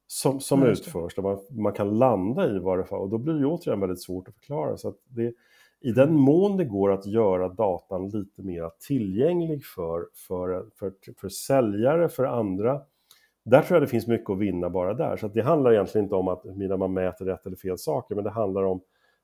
[0.07, 0.73] som, som mm.
[0.73, 3.81] utförs, där man, man kan landa i vad det är och då blir det återigen
[3.81, 4.77] väldigt svårt att förklara.
[4.77, 5.35] Så att det,
[5.81, 11.29] i den mån det går att göra datan lite mer tillgänglig för, för, för, för
[11.29, 12.81] säljare, för andra,
[13.45, 15.17] där tror jag det finns mycket att vinna bara där.
[15.17, 16.45] Så det handlar egentligen inte om att
[16.79, 18.81] man mäter rätt eller fel saker, men det handlar om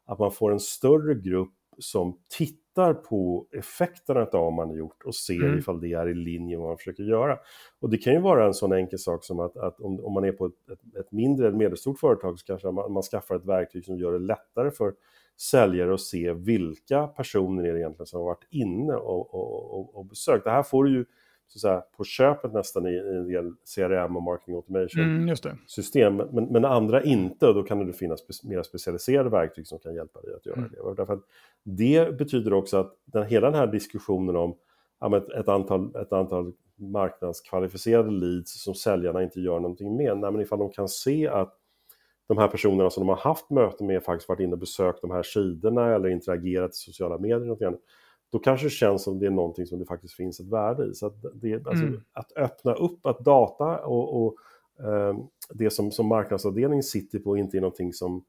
[0.06, 5.02] att man får en större grupp som tittar på effekterna av vad man har gjort
[5.04, 5.58] och ser mm.
[5.58, 7.38] ifall det är i linje med vad man försöker göra.
[7.80, 10.24] Och det kan ju vara en sån enkel sak som att, att om, om man
[10.24, 13.44] är på ett, ett, ett mindre eller medelstort företag så kanske man, man skaffar ett
[13.44, 14.94] verktyg som gör det lättare för
[15.36, 19.96] säljare och se vilka personer är det egentligen som har varit inne och, och, och,
[19.96, 20.44] och besökt.
[20.44, 21.04] Det här får du ju
[21.48, 26.44] så säga, på köpet nästan i, i en del CRM och marketing automation mm, men,
[26.44, 30.20] men andra inte, och då kan det finnas spe, mer specialiserade verktyg som kan hjälpa
[30.20, 30.70] dig att göra mm.
[30.70, 30.94] det.
[30.96, 31.24] Därför att
[31.62, 34.56] det betyder också att den, hela den här diskussionen om
[35.00, 40.32] ja, ett, ett, antal, ett antal marknadskvalificerade leads som säljarna inte gör någonting med, nej,
[40.32, 41.54] men ifall de kan se att
[42.26, 45.10] de här personerna som de har haft möten med faktiskt varit inne och besökt de
[45.10, 47.78] här sidorna eller interagerat i sociala medier.
[48.30, 50.94] då kanske det känns som det är någonting som det faktiskt finns ett värde i.
[50.94, 52.00] Så att, det, alltså, mm.
[52.12, 54.36] att öppna upp att data och, och
[54.86, 55.18] eh,
[55.50, 58.24] det som, som marknadsavdelningen sitter på inte är någonting som,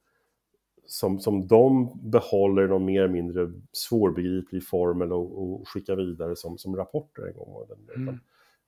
[0.85, 5.95] som, som de behåller i någon mer eller mindre svårbegriplig form eller, och, och skickar
[5.95, 7.65] vidare som, som rapporter en gång.
[7.95, 8.19] Mm.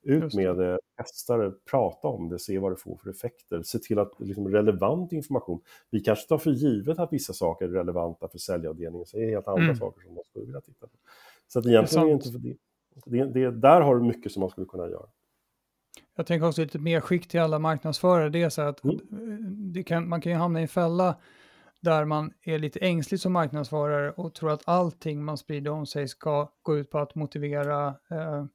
[0.02, 3.64] Ut med det, testa det, prata om det, se vad det får för effekter.
[3.64, 7.70] Se till att liksom, relevant information, vi kanske tar för givet att vissa saker är
[7.70, 9.76] relevanta för säljavdelningen, så det är helt andra mm.
[9.76, 10.98] saker som man skulle vilja titta på.
[11.48, 12.56] Så att egentligen är, är inte för det.
[13.06, 13.52] Det, det.
[13.52, 15.06] Där har du mycket som man skulle kunna göra.
[16.16, 19.84] Jag tänker också lite mer skick till alla marknadsförare, det är så att mm.
[19.84, 21.16] kan, man kan ju hamna i en fälla
[21.82, 26.08] där man är lite ängslig som marknadsförare och tror att allting man sprider om sig
[26.08, 28.46] ska gå ut på att motivera eh,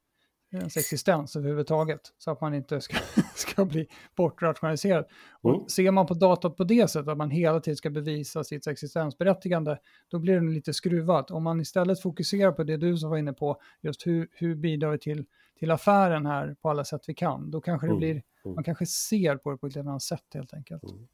[0.57, 2.01] ens existens överhuvudtaget.
[2.17, 2.97] Så att man inte ska,
[3.35, 5.05] ska bli bortrationaliserad.
[5.43, 5.55] Mm.
[5.55, 8.67] Och ser man på datat på det sättet, att man hela tiden ska bevisa sitt
[8.67, 9.77] existensberättigande,
[10.07, 11.31] då blir det lite skruvat.
[11.31, 14.91] Om man istället fokuserar på det du som var inne på, just hur, hur bidrar
[14.91, 15.25] vi till,
[15.59, 17.99] till affären här på alla sätt vi kan, då kanske det mm.
[17.99, 18.11] blir,
[18.45, 18.55] mm.
[18.55, 20.83] man kanske ser på det på ett annat sätt helt enkelt.
[20.83, 21.07] Mm.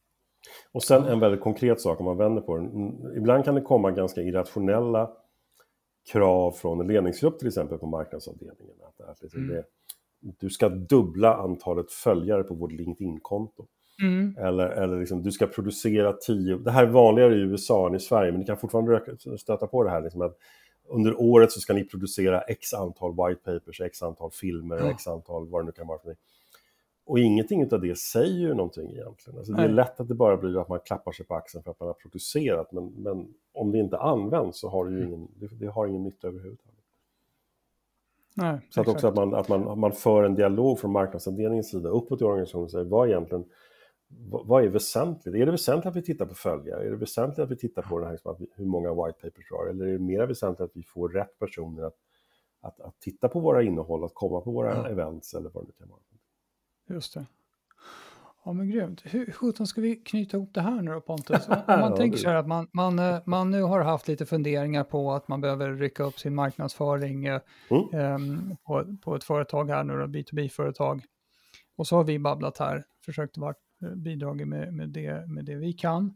[0.72, 3.18] Och sen en väldigt konkret sak om man vänder på den.
[3.18, 5.12] Ibland kan det komma ganska irrationella
[6.12, 8.76] krav från en ledningsgrupp till exempel på marknadsavdelningen.
[8.88, 9.56] Att, att liksom mm.
[9.56, 9.64] det,
[10.40, 13.68] du ska dubbla antalet följare på vårt LinkedIn-konto.
[14.02, 14.38] Mm.
[14.38, 18.00] Eller, eller liksom, du ska producera tio, det här är vanligare i USA än i
[18.00, 20.02] Sverige, men ni kan fortfarande stöta på det här.
[20.02, 20.38] Liksom att
[20.90, 24.90] under året så ska ni producera x antal white papers, x antal filmer, mm.
[24.90, 26.24] x antal vad det nu kan vara för någonting.
[27.12, 29.38] Och ingenting av det säger ju någonting egentligen.
[29.38, 31.72] Alltså det är lätt att det bara blir att man klappar sig på axeln för
[31.72, 35.14] att man har producerat, men, men om det inte används så har det ju mm.
[35.14, 36.80] ingen, det, det har ingen nytta överhuvudtaget.
[38.36, 41.90] Nej, så att också att, man, att man, man för en dialog från marknadsavdelningens sida
[41.90, 43.46] uppåt i organisationen och säger vad egentligen,
[44.46, 45.36] vad är väsentligt?
[45.36, 46.86] Är det väsentligt att vi tittar på följare?
[46.86, 49.56] Är det väsentligt att vi tittar på det här, liksom, hur många white papers vi
[49.56, 49.68] har?
[49.68, 51.98] Eller är det mer väsentligt att vi får rätt personer att,
[52.62, 54.90] att, att titta på våra innehåll, att komma på våra ja.
[54.90, 56.00] events eller vad det kan vara?
[56.90, 57.26] Just det.
[58.46, 59.02] Ja men grymt.
[59.06, 61.48] Hur sjutton ska vi knyta ihop det här nu då Pontus?
[61.50, 64.26] Om man ja, tänker så här att man, man, eh, man nu har haft lite
[64.26, 68.50] funderingar på att man behöver rycka upp sin marknadsföring eh, mm.
[68.50, 71.04] eh, på, på ett företag här nu då, B2B-företag.
[71.76, 73.54] Och så har vi babblat här, försökt vara
[73.84, 76.14] eh, bidragit med, med, det, med det vi kan.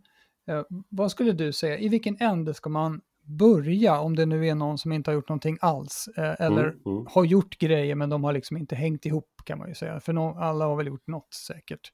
[0.48, 4.56] Eh, vad skulle du säga, i vilken ände ska man börja om det nu är
[4.56, 6.10] någon som inte har gjort någonting alls?
[6.18, 7.06] Eh, eller mm, mm.
[7.10, 10.00] har gjort grejer men de har liksom inte hängt ihop kan man ju säga.
[10.00, 11.92] För no alla har väl gjort något säkert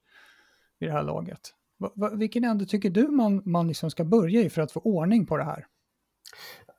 [0.80, 1.40] vid det här laget.
[1.78, 4.80] Va, va, vilken ände tycker du man, man liksom ska börja i för att få
[4.80, 5.66] ordning på det här?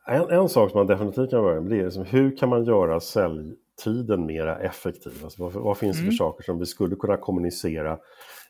[0.08, 3.00] En, en sak som man definitivt kan börja med är liksom, hur kan man göra
[3.00, 5.14] säljtiden mer effektiv?
[5.24, 6.12] Alltså, vad, vad finns det mm.
[6.12, 7.98] för saker som vi skulle kunna kommunicera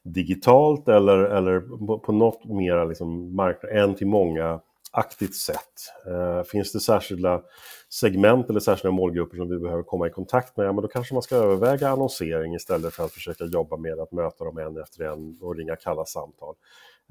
[0.03, 4.59] digitalt eller, eller på, på något mer liksom, marknad, en till många
[4.93, 5.73] aktivt sätt?
[6.07, 7.41] Eh, finns det särskilda
[7.89, 11.13] segment eller särskilda målgrupper som vi behöver komma i kontakt med, ja, men då kanske
[11.13, 15.03] man ska överväga annonsering istället för att försöka jobba med att möta dem en efter
[15.03, 16.55] en och ringa kalla samtal.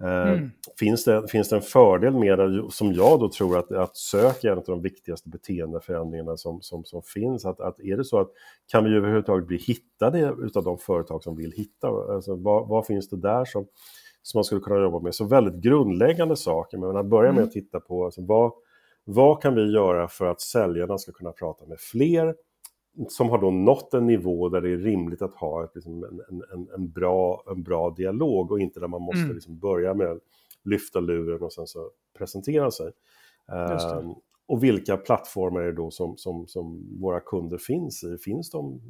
[0.03, 0.51] Eh, mm.
[0.79, 4.45] finns, det, finns det en fördel med det, som jag då tror att, att sök
[4.45, 7.45] är en av de viktigaste beteendeförändringarna som, som, som finns.
[7.45, 8.29] Att, att är det så att
[8.67, 11.89] kan vi överhuvudtaget bli hittade av de företag som vill hitta?
[11.89, 13.67] Alltså, vad, vad finns det där som,
[14.23, 15.15] som man skulle kunna jobba med?
[15.15, 17.45] Så väldigt grundläggande saker, men att börja med mm.
[17.45, 18.53] att titta på alltså, vad,
[19.05, 22.35] vad kan vi göra för att säljarna ska kunna prata med fler
[23.09, 26.43] som har då nått en nivå där det är rimligt att ha ett, liksom en,
[26.53, 29.35] en, en, bra, en bra dialog och inte där man måste mm.
[29.35, 30.19] liksom börja med att
[30.65, 32.93] lyfta luren och sen så presentera sig.
[33.99, 34.15] Um,
[34.47, 38.19] och vilka plattformar är det då som, som, som våra kunder finns i?
[38.19, 38.81] Finns de?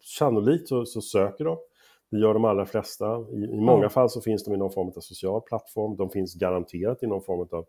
[0.00, 1.56] Sannolikt så, så söker de.
[2.14, 3.20] Det gör de allra flesta.
[3.32, 3.90] I, i många mm.
[3.90, 5.96] fall så finns de i någon form av social plattform.
[5.96, 7.64] De finns garanterat i någon form av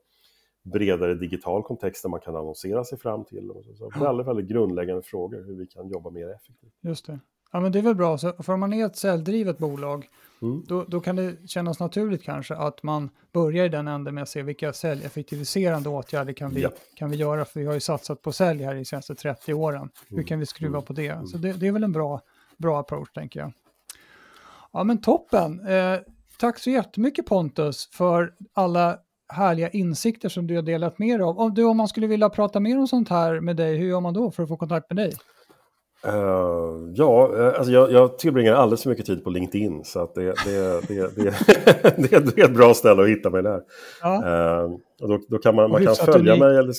[0.64, 3.52] bredare digital kontext där man kan annonsera sig fram till.
[3.78, 6.74] Så väldigt, väldigt grundläggande frågor hur vi kan jobba mer effektivt.
[6.82, 7.20] Just det.
[7.52, 10.08] Ja, men det är väl bra, så för om man är ett säljdrivet bolag,
[10.41, 10.64] mm.
[10.68, 14.30] då, då kan det kännas naturligt kanske att man börjar i den änden med att
[14.30, 16.72] se vilka säljeffektiviserande åtgärder kan vi, ja.
[16.96, 19.89] kan vi göra, för vi har ju satsat på sälj här i senaste 30 åren.
[20.08, 20.26] Hur mm.
[20.26, 20.86] kan vi skruva mm.
[20.86, 21.28] på det?
[21.28, 22.22] Så det, det, är väl en bra,
[22.58, 23.52] bra approach, tänker jag.
[24.76, 25.68] Ja, men toppen.
[25.68, 26.00] Eh,
[26.40, 28.98] tack så jättemycket Pontus för alla
[29.34, 31.40] härliga insikter som du har delat med dig av.
[31.40, 34.02] Om, du, om man skulle vilja prata mer om sånt här med dig, hur gör
[34.02, 35.14] man då för att få kontakt med dig?
[36.08, 40.16] Uh, ja, uh, alltså jag, jag tillbringar alldeles för mycket tid på LinkedIn så att
[40.16, 41.34] det, det, det, det,
[42.36, 43.62] det, är ett bra ställe att hitta mig där.
[44.02, 44.24] Ja.
[44.26, 46.74] Uh, och då, då kan man, man kan följa mig eller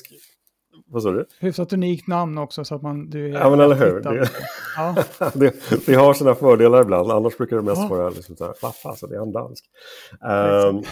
[0.88, 1.26] vad sa du?
[1.40, 3.10] Hyfsat unikt namn också så att man...
[3.10, 4.00] Du ja men eller hur.
[4.00, 4.30] Det,
[4.76, 4.94] ja.
[5.34, 5.54] det,
[5.86, 7.88] det, har sina fördelar ibland, annars brukar det mest ja.
[7.88, 9.64] vara liksom så här, vad alltså det är en dansk.
[10.12, 10.82] Um,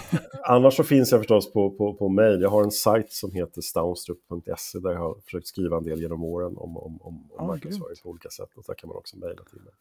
[0.45, 2.41] annars så finns jag förstås på, på, på mail.
[2.41, 6.25] Jag har en sajt som heter staunstrup.se där jag har försökt skriva en del genom
[6.25, 8.49] åren om, om, om, om marknadsföring på olika sätt.
[8.57, 9.73] Och där kan man också mejla till mig.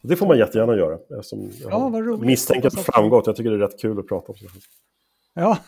[0.00, 0.98] Så det får man jättegärna göra.
[1.18, 3.26] Eftersom jag ja, misstänker att det framgått.
[3.26, 4.52] Jag tycker det är rätt kul att prata om sånt.
[5.34, 5.58] Ja.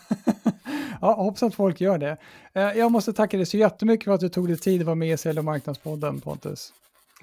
[1.01, 2.17] Ja, hoppas att folk gör det.
[2.53, 4.95] Eh, jag måste tacka dig så jättemycket för att du tog dig tid att vara
[4.95, 6.73] med i Sälj och marknadspodden, Pontus.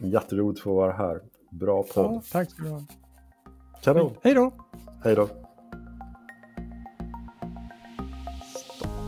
[0.00, 1.20] Jätteroligt att få vara här.
[1.50, 2.14] Bra podd.
[2.14, 2.82] Ja, tack ska du ha.
[3.82, 4.14] Kanon.
[4.22, 4.52] Hej då.
[5.04, 5.28] Hej då.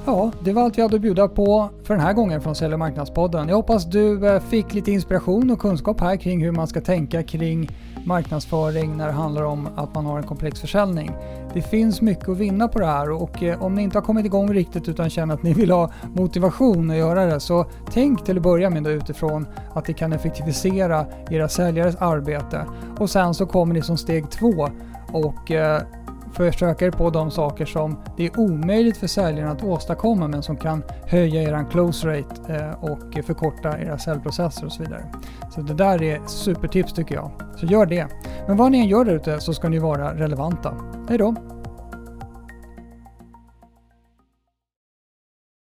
[0.07, 2.73] Ja, det var allt vi hade att bjuda på för den här gången från Sälj
[2.73, 3.49] och marknadspodden.
[3.49, 7.23] Jag hoppas du eh, fick lite inspiration och kunskap här kring hur man ska tänka
[7.23, 7.69] kring
[8.05, 11.13] marknadsföring när det handlar om att man har en komplex försäljning.
[11.55, 14.27] Det finns mycket att vinna på det här och eh, om ni inte har kommit
[14.27, 18.37] igång riktigt utan känner att ni vill ha motivation att göra det så tänk till
[18.37, 22.67] att börja med utifrån att det kan effektivisera era säljares arbete
[22.99, 24.69] och sen så kommer ni som steg två
[25.13, 25.83] och eh,
[26.33, 30.57] försöka er på de saker som det är omöjligt för säljaren att åstadkomma men som
[30.57, 35.05] kan höja er close rate eh, och förkorta era säljprocesser och så vidare.
[35.51, 37.31] Så det där är supertips tycker jag.
[37.57, 38.07] Så gör det.
[38.47, 40.75] Men vad ni än gör där ute så ska ni vara relevanta.
[41.09, 41.60] Hej då!